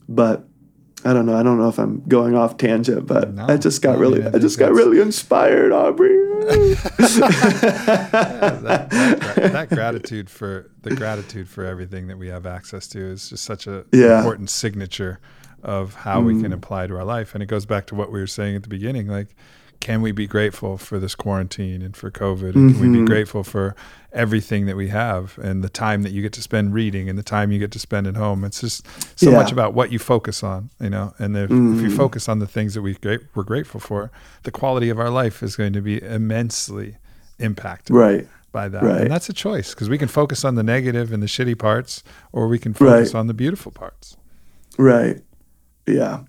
[0.07, 0.47] but
[1.05, 1.35] I don't know.
[1.35, 4.25] I don't know if I'm going off tangent, but no, I just got no, really,
[4.25, 6.15] I just got really inspired, Aubrey.
[6.43, 6.73] yeah,
[8.53, 13.29] that, that, that, gratitude for the gratitude for everything that we have access to is
[13.29, 14.17] just such a yeah.
[14.17, 15.19] important signature
[15.63, 16.25] of how mm.
[16.25, 16.55] we can mm.
[16.55, 17.33] apply to our life.
[17.33, 19.35] And it goes back to what we were saying at the beginning, like
[19.83, 22.55] can we be grateful for this quarantine and for COVID?
[22.55, 22.71] And mm-hmm.
[22.71, 23.05] can we be mm-hmm.
[23.05, 23.75] grateful for
[24.13, 27.23] everything that we have and the time that you get to spend reading and the
[27.23, 28.43] time you get to spend at home?
[28.43, 28.85] It's just
[29.19, 29.37] so yeah.
[29.37, 31.13] much about what you focus on, you know.
[31.17, 31.75] And if, mm-hmm.
[31.75, 31.97] if you mm-hmm.
[31.97, 34.11] focus on the things that we great, we're grateful for,
[34.43, 36.97] the quality of our life is going to be immensely
[37.39, 37.95] impacted.
[37.95, 38.27] Right.
[38.51, 38.83] By that.
[38.83, 39.01] Right.
[39.01, 42.03] And that's a choice because we can focus on the negative and the shitty parts,
[42.31, 43.19] or we can focus right.
[43.19, 44.15] on the beautiful parts.
[44.77, 45.21] Right.
[45.87, 46.25] Yeah.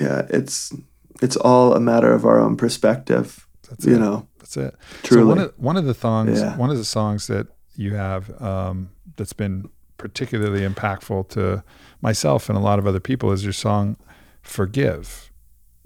[0.00, 0.26] Yeah.
[0.30, 0.72] It's
[1.20, 3.48] it's all a matter of our own perspective.
[3.68, 3.98] That's you it.
[3.98, 4.28] know.
[4.48, 4.80] That's it.
[5.02, 5.22] Truly.
[5.22, 6.56] So one of one of the songs, yeah.
[6.56, 9.68] one of the songs that you have um, that's been
[9.98, 11.62] particularly impactful to
[12.00, 13.96] myself and a lot of other people is your song
[14.42, 15.30] "Forgive."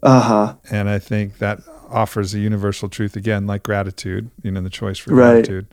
[0.02, 0.54] Uh huh.
[0.70, 1.60] And I think that
[1.90, 4.30] offers a universal truth again, like gratitude.
[4.42, 5.32] You know, the choice for right.
[5.32, 5.66] gratitude.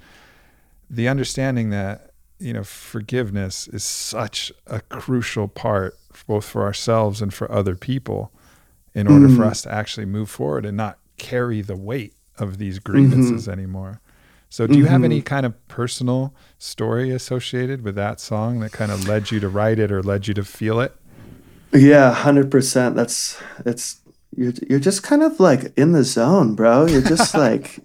[0.90, 5.96] The understanding that you know forgiveness is such a crucial part
[6.28, 8.32] both for ourselves and for other people
[8.96, 9.38] in order mm.
[9.38, 13.52] for us to actually move forward and not carry the weight of these grievances mm-hmm.
[13.52, 14.02] anymore.
[14.52, 14.92] So, do you mm-hmm.
[14.94, 19.40] have any kind of personal story associated with that song that kind of led you
[19.40, 20.96] to write it or led you to feel it?
[21.72, 22.96] Yeah, hundred percent.
[22.96, 24.00] That's it's
[24.36, 26.88] you're you're just kind of like in the zone, bro.
[26.88, 27.80] You're just like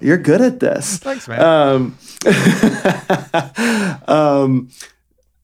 [0.00, 0.98] you're good at this.
[0.98, 1.40] Thanks, man.
[1.40, 1.98] Um,
[4.08, 4.70] um,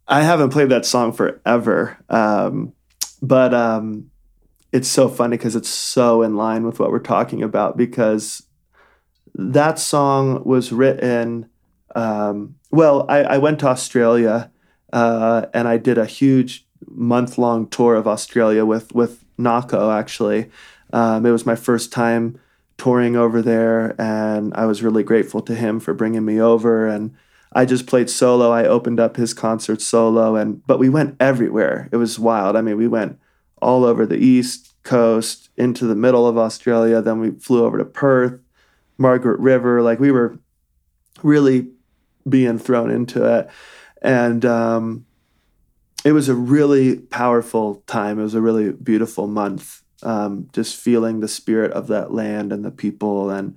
[0.09, 2.72] I haven't played that song forever, um,
[3.20, 4.11] but um,
[4.73, 8.43] it's so funny because it's so in line with what we're talking about because
[9.35, 11.49] that song was written
[11.95, 14.51] um, well I, I, went to australia
[14.93, 20.51] uh, and i did a huge month-long tour of australia with with nahko actually.
[20.93, 22.39] Um, it was my first time
[22.79, 27.14] touring over there and i was really grateful to him for bringing me over and
[27.53, 28.51] i just played solo.
[28.51, 31.89] I opened up his concert solo and but we went everywhere.
[31.93, 32.57] It was wild.
[32.57, 33.19] I mean we went
[33.61, 37.00] all over the east coast into the middle of Australia.
[37.00, 38.40] Then we flew over to Perth,
[38.98, 39.82] Margaret River.
[39.82, 40.38] Like we were
[41.22, 41.68] really
[42.28, 43.48] being thrown into it.
[44.02, 45.07] And um,
[46.04, 48.18] it was a really powerful time.
[48.18, 49.82] It was a really beautiful month.
[50.02, 53.57] Um, just feeling the spirit of that land and the people and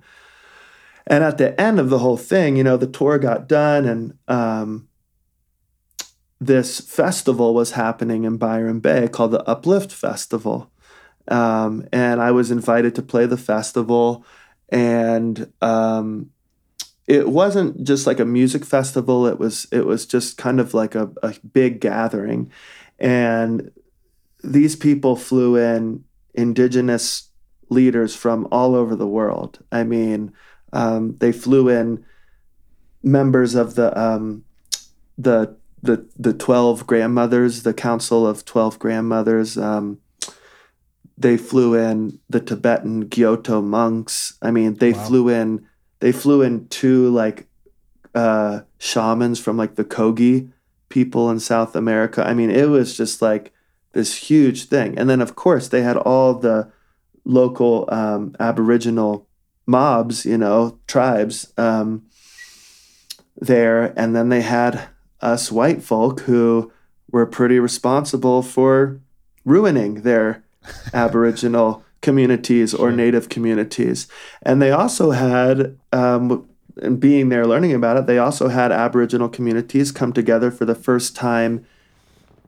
[1.06, 4.16] and at the end of the whole thing, you know, the tour got done and
[4.28, 4.88] um,
[6.40, 10.70] this festival was happening in Byron Bay called the Uplift Festival.
[11.28, 14.24] Um, and I was invited to play the festival.
[14.70, 16.30] And um,
[17.06, 20.94] it wasn't just like a music festival, it was, it was just kind of like
[20.94, 22.50] a, a big gathering.
[22.98, 23.70] And
[24.42, 27.28] these people flew in indigenous
[27.68, 29.58] leaders from all over the world.
[29.70, 30.32] I mean,
[30.72, 32.04] um, they flew in
[33.02, 34.44] members of the um,
[35.16, 39.56] the the the twelve grandmothers, the Council of Twelve Grandmothers.
[39.56, 39.98] Um,
[41.16, 44.38] they flew in the Tibetan Gyuto monks.
[44.40, 45.04] I mean, they wow.
[45.04, 45.66] flew in
[46.00, 47.46] they flew in two like
[48.14, 50.50] uh, shamans from like the Kogi
[50.88, 52.26] people in South America.
[52.26, 53.52] I mean, it was just like
[53.92, 54.98] this huge thing.
[54.98, 56.70] And then of course they had all the
[57.24, 59.26] local um, Aboriginal
[59.66, 62.06] mobs, you know, tribes um,
[63.36, 63.92] there.
[63.98, 64.88] And then they had
[65.20, 66.72] us white folk who
[67.10, 69.00] were pretty responsible for
[69.44, 70.44] ruining their
[70.94, 74.08] Aboriginal communities or Native communities.
[74.42, 76.48] And they also had, um,
[76.80, 80.74] and being there learning about it, they also had Aboriginal communities come together for the
[80.74, 81.66] first time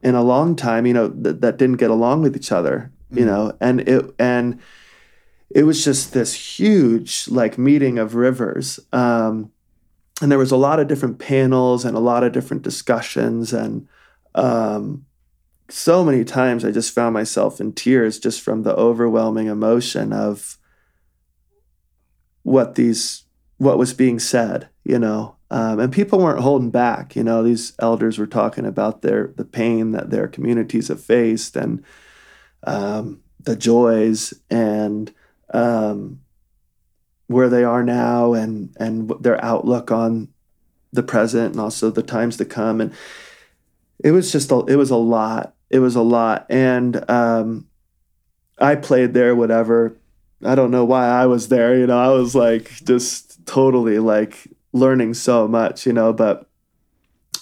[0.02, 3.18] in a long time, you know, th- that didn't get along with each other, you
[3.18, 3.26] mm-hmm.
[3.26, 4.58] know, and it, and,
[5.54, 9.50] it was just this huge like meeting of rivers um,
[10.20, 13.88] and there was a lot of different panels and a lot of different discussions and
[14.34, 15.04] um,
[15.68, 20.58] so many times i just found myself in tears just from the overwhelming emotion of
[22.42, 23.24] what these
[23.58, 25.36] what was being said you know?
[25.50, 27.42] Um, and people weren't holding back you know?
[27.42, 31.84] These elders were talking about their the pain that their communities have faced and
[32.64, 35.12] um, the joys and
[35.52, 36.20] um,
[37.26, 40.28] where they are now and and their outlook on
[40.92, 42.80] the present and also the times to come.
[42.80, 42.92] And
[44.04, 45.54] it was just a, it was a lot.
[45.70, 46.46] It was a lot.
[46.50, 47.68] And um,
[48.58, 49.96] i played there whatever.
[50.44, 51.98] I don't know why i was there you know?
[51.98, 56.12] I was like just totally like learning so much you know?
[56.12, 56.46] But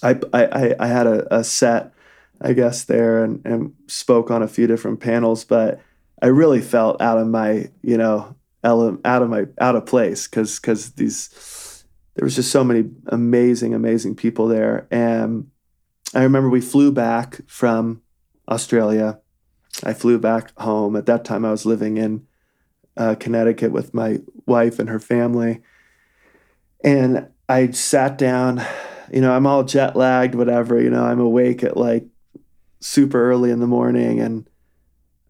[0.03, 1.93] i i i had a, a set
[2.41, 5.81] i guess there and, and spoke on a few different panels but
[6.23, 10.59] I really felt out of my, you know, out of my out of place because
[10.59, 11.85] because these
[12.15, 15.51] there was just so many amazing amazing people there and
[16.15, 18.03] I remember we flew back from
[18.49, 19.21] Australia.
[19.85, 20.97] I flew back home.
[20.97, 22.27] At that time, I was living in
[22.97, 25.63] uh, Connecticut with my wife and her family.
[26.83, 28.63] And I sat down,
[29.13, 32.07] you know, I'm all jet lagged, whatever, you know, I'm awake at like
[32.81, 34.49] super early in the morning and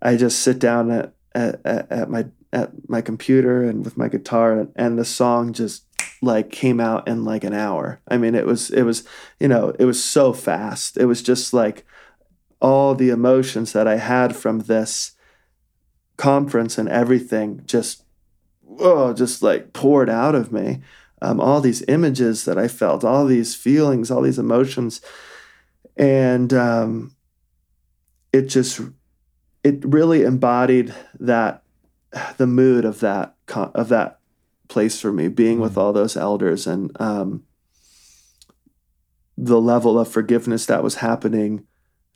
[0.00, 4.68] I just sit down at, at, at my at my computer and with my guitar
[4.74, 5.84] and, the song just
[6.22, 8.00] like came out in like an hour.
[8.08, 9.04] I mean, it was it was
[9.38, 10.96] you know it was so fast.
[10.96, 11.84] It was just like
[12.60, 15.12] all the emotions that I had from this
[16.16, 18.04] conference and everything just
[18.78, 20.80] oh just like poured out of me.
[21.22, 25.02] Um, all these images that I felt, all these feelings, all these emotions,
[25.94, 27.14] and um,
[28.32, 28.80] it just
[29.62, 31.59] it really embodied that
[32.36, 34.18] the mood of that of that
[34.68, 35.62] place for me being mm.
[35.62, 37.44] with all those elders and um,
[39.36, 41.66] the level of forgiveness that was happening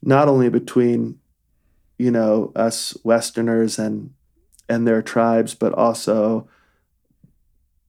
[0.02, 1.18] not only between
[1.98, 4.12] you know us westerners and
[4.68, 6.48] and their tribes but also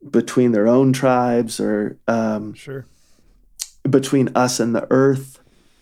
[0.09, 2.85] between their own tribes or um, sure.
[3.89, 5.39] between us and the earth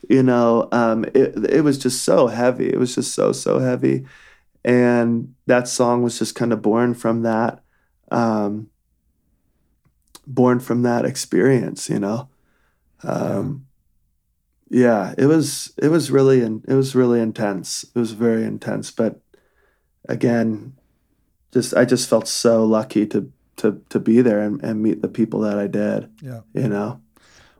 [0.10, 2.68] you know um, it, it was just so heavy.
[2.68, 4.06] It was just so so heavy
[4.64, 7.64] and that song was just kind of born from that
[8.12, 8.70] um,
[10.26, 12.30] born from that experience you know?
[13.04, 13.66] Um,
[14.70, 17.84] yeah it was it was really and it was really intense.
[17.84, 19.20] It was very intense but
[20.10, 20.74] again
[21.54, 25.08] just i just felt so lucky to to to be there and, and meet the
[25.08, 26.42] people that i did yeah.
[26.54, 27.00] you know?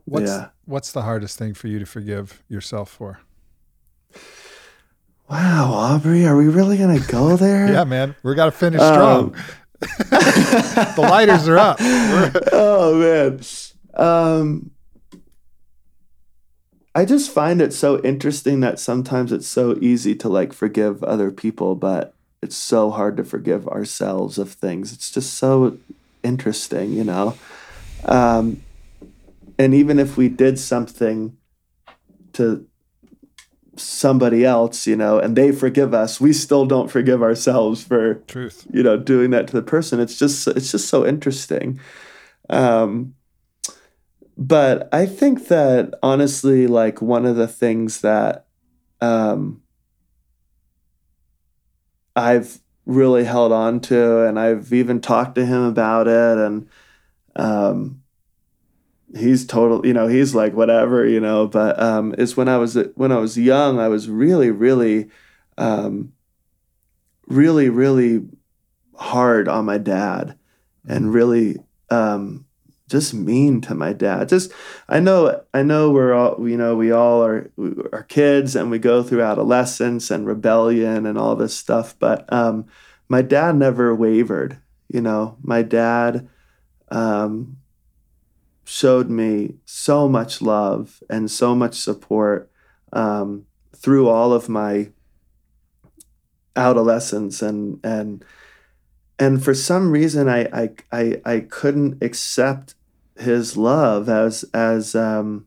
[0.04, 0.48] What's yeah.
[0.66, 3.20] what's the hardest thing for you to forgive yourself for?
[5.28, 7.72] Wow, Aubrey, are we really gonna go there?
[7.72, 9.34] yeah, man, we got to finish strong.
[9.34, 9.34] Um,
[9.80, 11.76] the lighters are up.
[12.52, 13.40] oh man,
[13.94, 14.70] um,
[16.94, 21.30] I just find it so interesting that sometimes it's so easy to like forgive other
[21.30, 24.92] people, but it's so hard to forgive ourselves of things.
[24.92, 25.78] It's just so
[26.22, 27.36] interesting, you know.
[28.04, 28.62] Um,
[29.58, 31.36] and even if we did something
[32.34, 32.66] to
[33.76, 38.66] somebody else, you know, and they forgive us, we still don't forgive ourselves for Truth.
[38.72, 40.00] you know doing that to the person.
[40.00, 41.80] It's just it's just so interesting.
[42.50, 43.14] Um,
[44.36, 48.46] but I think that honestly, like one of the things that
[49.00, 49.62] um,
[52.16, 56.68] I've really held on to, and I've even talked to him about it, and
[57.36, 58.02] um,
[59.16, 61.46] he's total, you know, he's like whatever, you know.
[61.46, 65.10] But um, is when I was when I was young, I was really, really,
[65.56, 66.12] um,
[67.26, 68.26] really, really
[68.94, 70.38] hard on my dad,
[70.86, 71.58] and really
[71.90, 72.44] um,
[72.88, 74.28] just mean to my dad.
[74.28, 74.52] Just
[74.88, 78.70] I know I know we're all you know we all are we are kids and
[78.70, 81.98] we go through adolescence and rebellion and all this stuff.
[81.98, 82.66] But um,
[83.08, 84.58] my dad never wavered.
[84.88, 86.28] You know, my dad
[86.90, 87.56] um,
[88.64, 92.50] showed me so much love and so much support
[92.92, 93.46] um,
[93.76, 94.90] through all of my
[96.56, 98.24] adolescence and and
[99.18, 102.74] and for some reason I I I, I couldn't accept
[103.18, 105.46] his love as as um,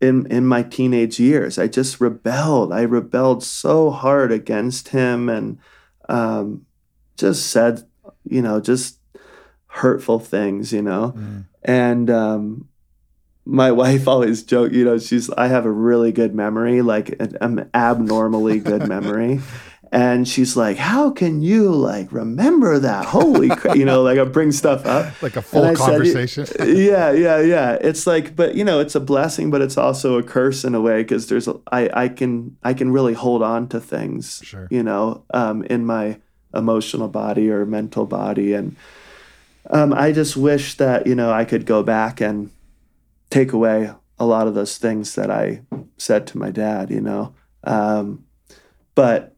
[0.00, 1.58] in in my teenage years.
[1.58, 2.72] I just rebelled.
[2.72, 5.58] I rebelled so hard against him and
[6.08, 6.66] um,
[7.16, 7.82] just said,
[8.24, 8.97] you know, just
[9.68, 11.14] hurtful things, you know.
[11.16, 11.44] Mm.
[11.62, 12.68] And um,
[13.44, 17.36] my wife always joke, you know, she's I have a really good memory, like an,
[17.40, 19.40] an abnormally good memory.
[19.90, 23.06] And she's like, "How can you like remember that?
[23.06, 26.46] Holy, crap!" you know, like I bring stuff up, Like a full I said, conversation.
[26.60, 27.78] yeah, yeah, yeah.
[27.80, 30.80] It's like, but you know, it's a blessing, but it's also a curse in a
[30.82, 34.68] way because there's a, I I can I can really hold on to things, Sure.
[34.70, 36.18] you know, um, in my
[36.52, 38.76] emotional body or mental body, and
[39.70, 42.50] um, I just wish that you know I could go back and
[43.30, 45.62] take away a lot of those things that I
[45.96, 48.24] said to my dad, you know, um,
[48.94, 49.36] but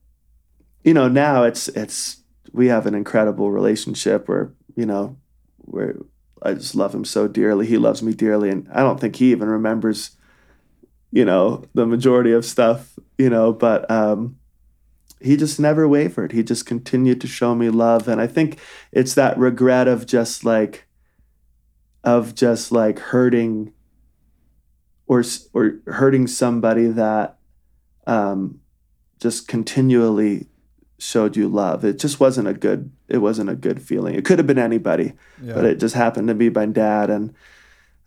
[0.84, 2.22] you know now it's it's
[2.52, 5.16] we have an incredible relationship where you know
[5.58, 5.96] where
[6.42, 7.66] I just love him so dearly.
[7.66, 10.16] He loves me dearly, and I don't think he even remembers,
[11.12, 13.52] you know, the majority of stuff, you know.
[13.52, 14.38] But um,
[15.20, 16.32] he just never wavered.
[16.32, 18.58] He just continued to show me love, and I think
[18.92, 20.86] it's that regret of just like,
[22.04, 23.72] of just like hurting,
[25.06, 27.38] or or hurting somebody that,
[28.06, 28.60] um,
[29.20, 30.46] just continually
[30.98, 31.84] showed you love.
[31.84, 32.90] It just wasn't a good.
[33.08, 34.14] It wasn't a good feeling.
[34.14, 35.54] It could have been anybody Yeah.
[35.54, 37.34] but it just happened to be my dad and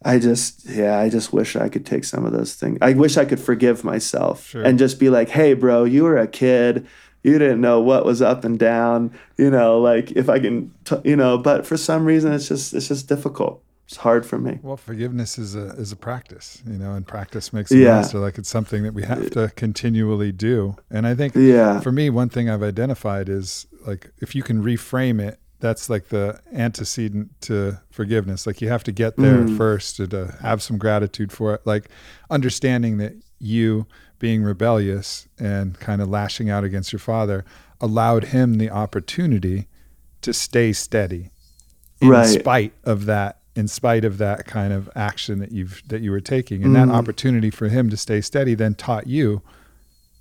[0.05, 3.15] i just yeah i just wish i could take some of those things i wish
[3.15, 4.61] i could forgive myself Sure.
[4.61, 6.85] and just be like hey bro you were a kid
[7.23, 10.95] you didn't know what was up and down you know like if i can t-
[11.03, 14.59] you know but for some reason it's just it's just difficult it's hard for me
[14.61, 17.95] Well, forgiveness is a is a practice, you know, and practice makes a Yeah.
[17.97, 18.17] master.
[18.17, 20.77] Like it's something that we have to continually do.
[20.89, 24.63] And I think yeah for me, one thing I've identified is like if you can
[24.63, 28.47] reframe it, that's like the antecedent to forgiveness.
[28.47, 29.57] Like you have to get there Mm.
[29.57, 31.61] first to, to have some gratitude for it.
[31.65, 31.89] Like
[32.29, 33.85] understanding that you
[34.23, 37.43] being rebellious and kind of lashing out against your father
[37.81, 39.67] allowed him the opportunity
[40.21, 41.29] to stay steady
[41.99, 42.25] in Right.
[42.25, 46.21] spite of that in spite of that kind of action that you've that you were
[46.21, 46.93] taking and that Mm.
[46.93, 49.41] opportunity for him to stay steady then taught you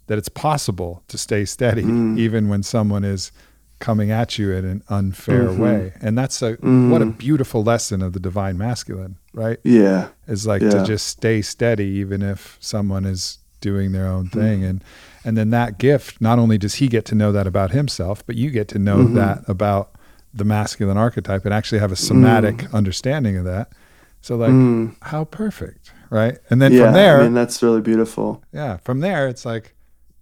[0.08, 2.18] that it's possible to stay steady Mm.
[2.18, 3.30] even when someone is
[3.78, 5.58] coming at you in an unfair Mhm.
[5.58, 6.90] way and that's a Mm.
[6.90, 10.70] what a beautiful lesson of the divine masculine right yeah is like Yeah.
[10.70, 14.62] to just stay steady even if someone is doing their own thing.
[14.62, 14.84] And
[15.24, 18.36] and then that gift not only does he get to know that about himself but
[18.36, 19.14] you get to know Mhm.
[19.14, 19.94] that about
[20.34, 23.72] the masculine archetype and actually have a somatic understanding of that.
[24.20, 24.96] So like Mm.
[25.02, 26.36] how perfect right?
[26.50, 28.42] And then yeah from there i mean that's really beautiful.
[28.52, 29.74] Yeah from there it's like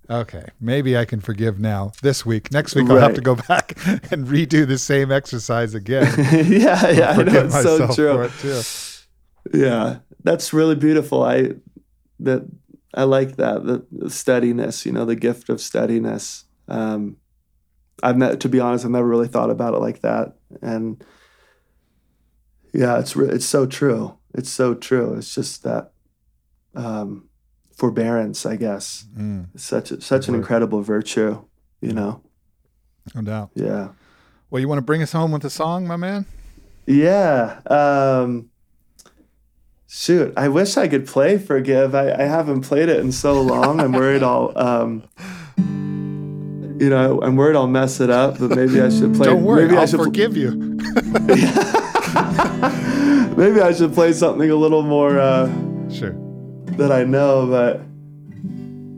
[0.09, 3.77] okay maybe i can forgive now this week next week i'll have to go back
[4.13, 6.13] and redo the same exercise again
[6.65, 8.61] yeah yeah i know it's so true for it too.
[9.55, 11.23] Yeah, that's really beautiful.
[11.23, 11.53] I
[12.21, 12.43] that
[12.95, 14.85] I like that the, the steadiness.
[14.87, 16.45] You know, the gift of steadiness.
[16.69, 17.17] Um,
[18.03, 20.35] I've met, to be honest, I've never really thought about it like that.
[20.63, 21.05] And
[22.73, 24.17] yeah, it's re- it's so true.
[24.35, 25.15] It's so true.
[25.15, 25.93] It's just that
[26.75, 27.29] um,
[27.77, 29.05] forbearance, I guess.
[29.17, 30.41] Mm, such a, such an word.
[30.41, 31.45] incredible virtue.
[31.81, 32.23] You know.
[33.15, 33.89] no doubt Yeah.
[34.51, 36.27] well you want to bring us home with a song my man
[36.87, 37.61] Yeah.
[37.67, 38.50] Um,
[39.93, 41.95] shoot, I wish I could play Forgive.
[41.95, 43.81] I, I haven't played it in so long.
[43.81, 45.03] I'm worried I'll, um,
[46.81, 48.39] you know, I'm worried I'll mess it up.
[48.39, 49.27] But maybe I should play.
[49.27, 49.97] Don't worry, maybe I I'll should.
[49.97, 50.51] pl- forgive you.
[53.37, 55.47] maybe I should play something a little more uh,
[55.91, 56.13] Sure.
[56.79, 57.47] that I know.
[57.49, 57.83] But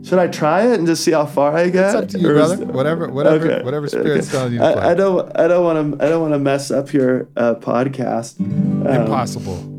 [0.07, 1.85] Should I try it and just see how far I get?
[1.87, 2.65] It's up to you, Or brother.
[2.65, 4.37] Whatever, whatever, Okay, whatever spirit's okay.
[4.37, 4.81] telling you to play.
[4.81, 5.39] I, I don't.
[5.39, 6.05] I don't want to.
[6.05, 8.39] I don't want to mess up your uh, podcast.
[8.39, 9.72] Um, Impossible.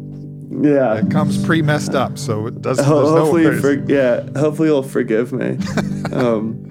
[0.61, 0.95] Yeah.
[0.99, 2.85] It comes pre-messed up, so it doesn't.
[2.85, 4.23] Ho- There's no hopefully, for, yeah.
[4.39, 5.59] Hopefully, you'll forgive me.
[6.13, 6.71] um,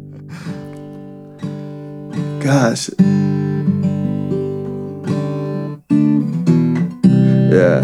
[2.42, 2.90] gosh.
[7.52, 7.84] Yeah.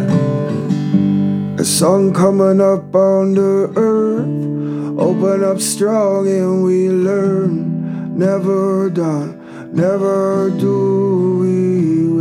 [1.60, 5.00] A song coming up on the earth.
[5.00, 8.18] Open up strong and we learn.
[8.18, 12.19] Never done, never do we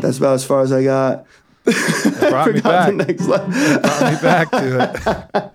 [0.00, 1.24] That's about as far as I got.
[1.64, 2.86] brought me Forgot back.
[2.88, 3.26] the next.
[3.26, 5.50] Brought me back to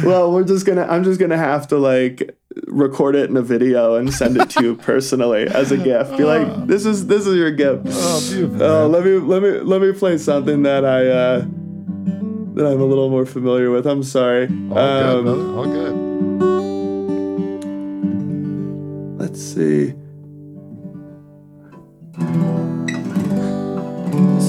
[0.00, 0.04] it.
[0.04, 0.82] well, we're just gonna.
[0.88, 2.36] I'm just gonna have to like
[2.68, 6.16] record it in a video and send it to you personally as a gift.
[6.16, 7.86] Be like, this is this is your gift.
[7.88, 8.62] Oh, beautiful.
[8.62, 8.92] Oh, man.
[8.92, 13.08] let me let me let me play something that I uh, that I'm a little
[13.10, 13.86] more familiar with.
[13.86, 14.46] I'm sorry.
[14.70, 15.56] All Um, good.
[15.56, 16.12] All good.
[19.18, 19.94] Let's see.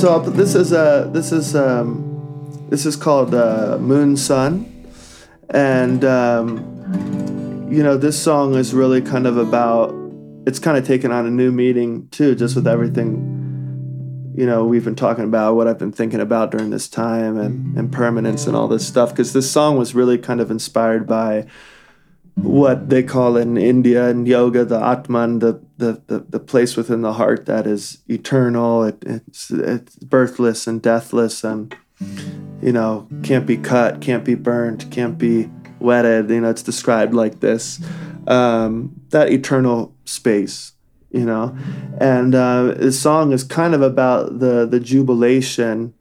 [0.03, 4.85] So this is uh, this is um, this is called uh, Moon Sun,
[5.49, 9.95] and um, you know this song is really kind of about.
[10.45, 14.33] It's kind of taken on a new meaning too, just with everything.
[14.35, 17.77] You know, we've been talking about what I've been thinking about during this time and,
[17.77, 19.11] and permanence and all this stuff.
[19.11, 21.45] Because this song was really kind of inspired by
[22.35, 27.01] what they call in India and yoga the Atman, the, the, the, the place within
[27.01, 31.75] the heart that is eternal, it, it's, it's birthless and deathless and,
[32.61, 36.29] you know, can't be cut, can't be burned, can't be wetted.
[36.29, 37.79] You know, it's described like this
[38.27, 40.73] um, that eternal space,
[41.11, 41.55] you know.
[41.99, 45.93] And uh, this song is kind of about the, the jubilation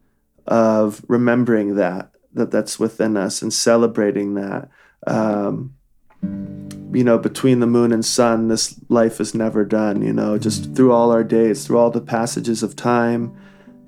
[0.46, 4.68] of remembering that, that that's within us and celebrating that.
[5.06, 5.74] Um,
[6.22, 10.74] you know, between the moon and sun, this life is never done, you know, just
[10.74, 13.34] through all our days, through all the passages of time,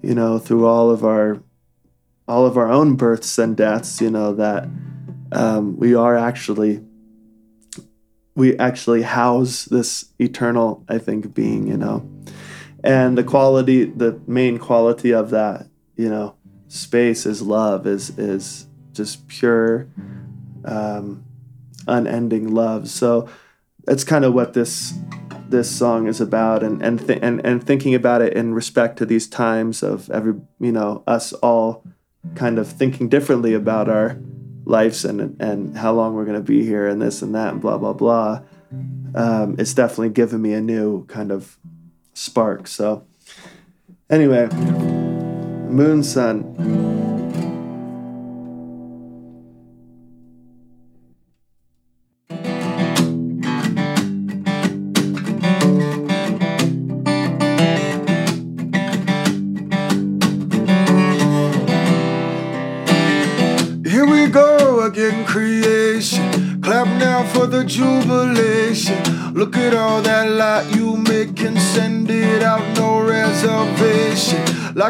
[0.02, 1.42] you know, through all of our
[2.26, 4.66] all of our own births and deaths, you know, that
[5.32, 6.82] um, we are actually
[8.34, 12.08] we actually house this eternal, I think, being, you know.
[12.82, 16.36] And the quality, the main quality of that, you know,
[16.68, 19.88] space is love, is is just pure
[20.64, 21.24] um,
[21.86, 22.88] unending love.
[22.88, 23.28] So
[23.84, 24.94] that's kind of what this
[25.48, 29.06] this song is about, and and th- and and thinking about it in respect to
[29.06, 31.84] these times of every you know us all
[32.34, 34.18] kind of thinking differently about our
[34.64, 37.60] lives and and how long we're going to be here and this and that and
[37.60, 38.40] blah blah blah.
[39.14, 41.58] Um, it's definitely given me a new kind of
[42.14, 42.66] spark.
[42.66, 43.06] So
[44.10, 44.48] anyway,
[45.68, 46.93] Moon Sun.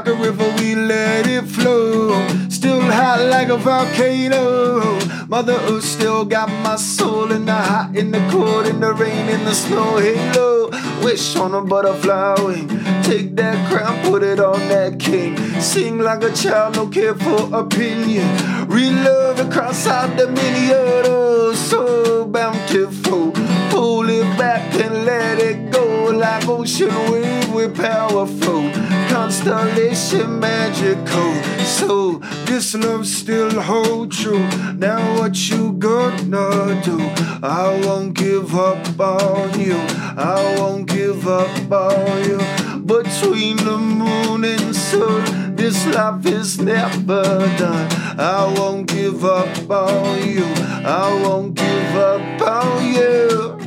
[0.04, 2.28] Like a river, we let it flow.
[2.50, 4.98] Still hot like a volcano.
[5.28, 9.30] Mother Earth still got my soul in the hot, in the cold, in the rain,
[9.30, 9.96] in the snow.
[9.96, 10.68] Halo,
[11.02, 12.68] wish on a butterfly wing.
[13.02, 15.38] Take that crown, put it on that king.
[15.58, 18.28] Sing like a child, no care for opinion.
[18.68, 21.04] Real love across our dominion.
[21.06, 23.32] Oh, so bountiful.
[23.70, 26.10] Pull it back and let it go.
[26.10, 28.93] Like ocean wave with powerful.
[29.14, 31.34] Constellation magical.
[31.62, 34.44] So this love still hold true.
[34.74, 36.98] Now what you gonna do?
[37.40, 39.76] I won't give up on you.
[40.16, 42.38] I won't give up on you.
[42.80, 47.22] Between the moon and sun, this life is never
[47.56, 47.88] done.
[48.18, 50.44] I won't give up on you.
[50.84, 53.58] I won't give up on you.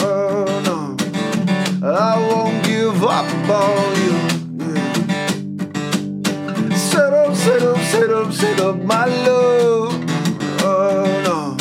[0.00, 0.96] Oh no.
[1.82, 4.13] I won't give up on you.
[7.44, 9.92] Set up, set up, set up, my love.
[10.62, 11.56] Oh no.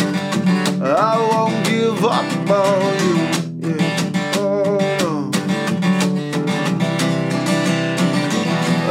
[0.81, 3.17] I won't give up on you.
[3.67, 4.31] Yeah.
[4.37, 5.29] Oh no.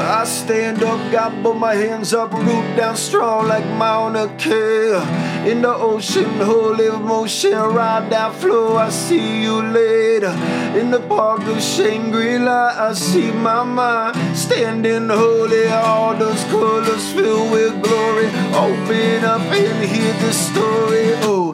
[0.03, 5.32] I stand up, got both my hands up, root down strong like Mauna Kea.
[5.47, 8.77] In the ocean, holy motion, ride that flow.
[8.77, 10.35] I see you later.
[10.79, 15.67] In the park of Shangri-La, I see my mind standing holy.
[15.69, 18.27] All those colors filled with glory.
[18.55, 21.13] Open up and hear the story.
[21.25, 21.53] Oh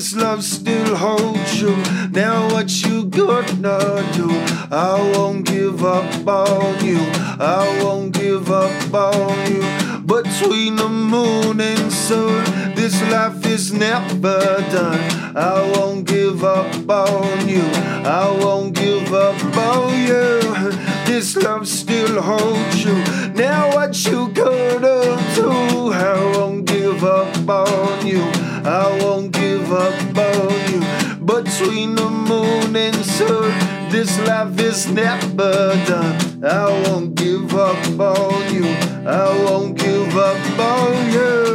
[0.00, 1.76] this love still holds you.
[2.10, 4.30] Now what you gonna do?
[4.70, 7.00] I won't give up on you.
[7.38, 9.79] I won't give up on you.
[10.10, 14.40] Between the moon and sun, this life is never
[14.72, 15.36] done.
[15.36, 17.62] I won't give up on you.
[17.62, 20.72] I won't give up on you.
[21.06, 22.96] This love still holds you.
[23.34, 25.92] Now what you gonna do?
[25.92, 28.24] I won't give up on you.
[28.64, 30.80] I won't give up on you.
[31.24, 36.44] Between the moon and sun, this life is never done.
[36.44, 38.64] I won't give up on you.
[39.06, 41.49] I won't give up on you.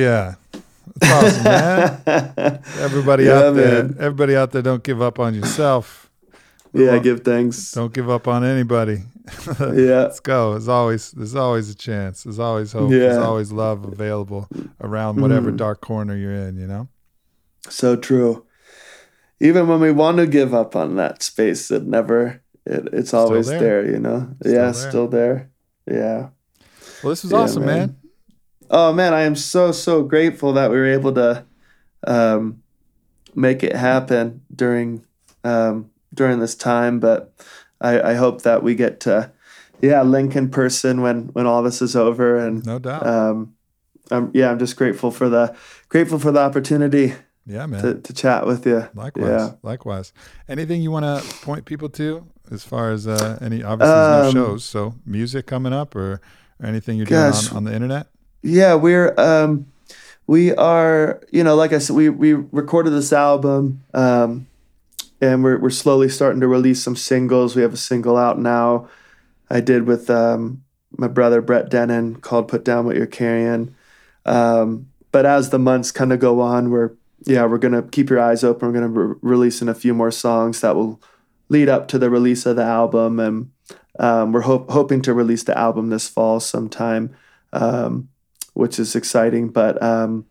[0.00, 0.34] Yeah.
[0.96, 2.62] That's awesome, man.
[2.78, 3.96] Everybody Yeah, out there, man.
[3.98, 6.10] everybody out there, don't give up on yourself.
[6.72, 7.72] Yeah, give thanks.
[7.72, 9.02] Don't give up on anybody.
[9.60, 10.02] Yeah.
[10.10, 10.52] Let's go.
[10.52, 12.24] There's always there's always a chance.
[12.24, 12.90] There's always hope.
[12.90, 14.48] There's always love available
[14.80, 15.56] around whatever Mhm.
[15.56, 16.88] dark corner you're in, you know?
[17.68, 18.44] So true.
[19.38, 22.42] Even when we want to give up on that space, it never.
[22.66, 23.60] It, it's always there.
[23.60, 23.90] there.
[23.92, 24.34] you know.
[24.42, 24.74] Still yeah, there.
[24.74, 25.50] still there.
[25.86, 26.28] Yeah.
[27.02, 27.78] Well, this was Yeah, awesome, man.
[27.78, 27.96] man.
[28.70, 31.44] Oh man, I am so so grateful that we were able to
[32.06, 32.62] um,
[33.34, 35.04] make it happen during
[35.44, 37.00] um, during this time.
[37.00, 37.32] But
[37.80, 39.32] I, I hope that we get to
[39.80, 42.36] yeah link in person when when all this is over.
[42.36, 43.06] And No doubt.
[43.06, 43.54] um,
[44.12, 45.54] I'm, yeah, I'm just grateful for the
[45.88, 47.14] grateful for the opportunity
[47.46, 47.82] yeah, man.
[47.82, 48.88] to, to chat with you.
[48.94, 49.28] Likewise.
[49.28, 49.52] Yeah.
[49.62, 50.12] Likewise.
[50.48, 54.34] Anything you want to point people to as far as uh, any, obviously, there's Um,
[54.34, 54.64] no shows.
[54.64, 56.20] So, music coming up or,
[56.60, 57.50] or anything you're doing Gosh.
[57.52, 58.08] on, on the internet?
[58.42, 59.66] Yeah, we're um
[60.26, 64.46] we are, you know, like I said, we we recorded this album um
[65.20, 67.54] and we're we're slowly starting to release some singles.
[67.56, 68.88] We have a single out now.
[69.50, 70.64] I did with um
[70.96, 73.74] my brother Brett Dennen called Put Down What You're Carrying.
[74.24, 76.92] Um but as the months kind of go on, we're
[77.26, 78.68] yeah, we're to keep your eyes open.
[78.72, 81.00] We're to be releasing a few more songs that will
[81.50, 83.50] lead up to the release of the album and
[83.98, 87.14] um, we're hope hoping to release the album this fall sometime.
[87.52, 88.08] Um,
[88.54, 89.48] which is exciting.
[89.48, 90.26] But um,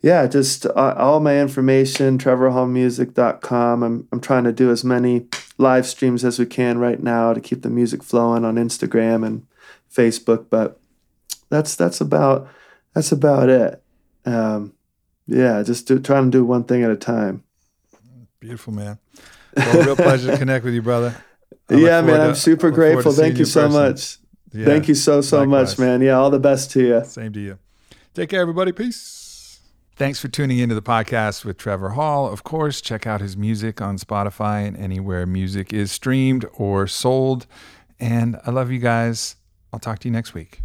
[0.00, 3.82] yeah, just uh, all my information, trevorhallmusic.com.
[3.82, 5.26] I'm, I'm trying to do as many
[5.58, 9.46] live streams as we can right now to keep the music flowing on Instagram and
[9.92, 10.46] Facebook.
[10.50, 10.78] But
[11.48, 12.48] that's that's about
[12.94, 13.82] that's about it.
[14.24, 14.74] Um,
[15.26, 17.42] yeah, just do, trying to do one thing at a time.
[18.40, 18.98] Beautiful, man.
[19.56, 21.16] Well, real pleasure to connect with you, brother.
[21.68, 23.12] I yeah, man, forward I'm super to grateful.
[23.12, 23.82] Thank you so person.
[23.82, 24.18] much.
[24.56, 25.78] Yeah, Thank you so so likewise.
[25.78, 26.00] much, man.
[26.00, 27.04] Yeah, all the best to you.
[27.04, 27.58] Same to you.
[28.14, 28.72] Take care, everybody.
[28.72, 29.60] Peace.
[29.96, 32.26] Thanks for tuning into the podcast with Trevor Hall.
[32.30, 37.46] Of course, check out his music on Spotify and anywhere music is streamed or sold.
[37.98, 39.36] And I love you guys.
[39.72, 40.60] I'll talk to you next week.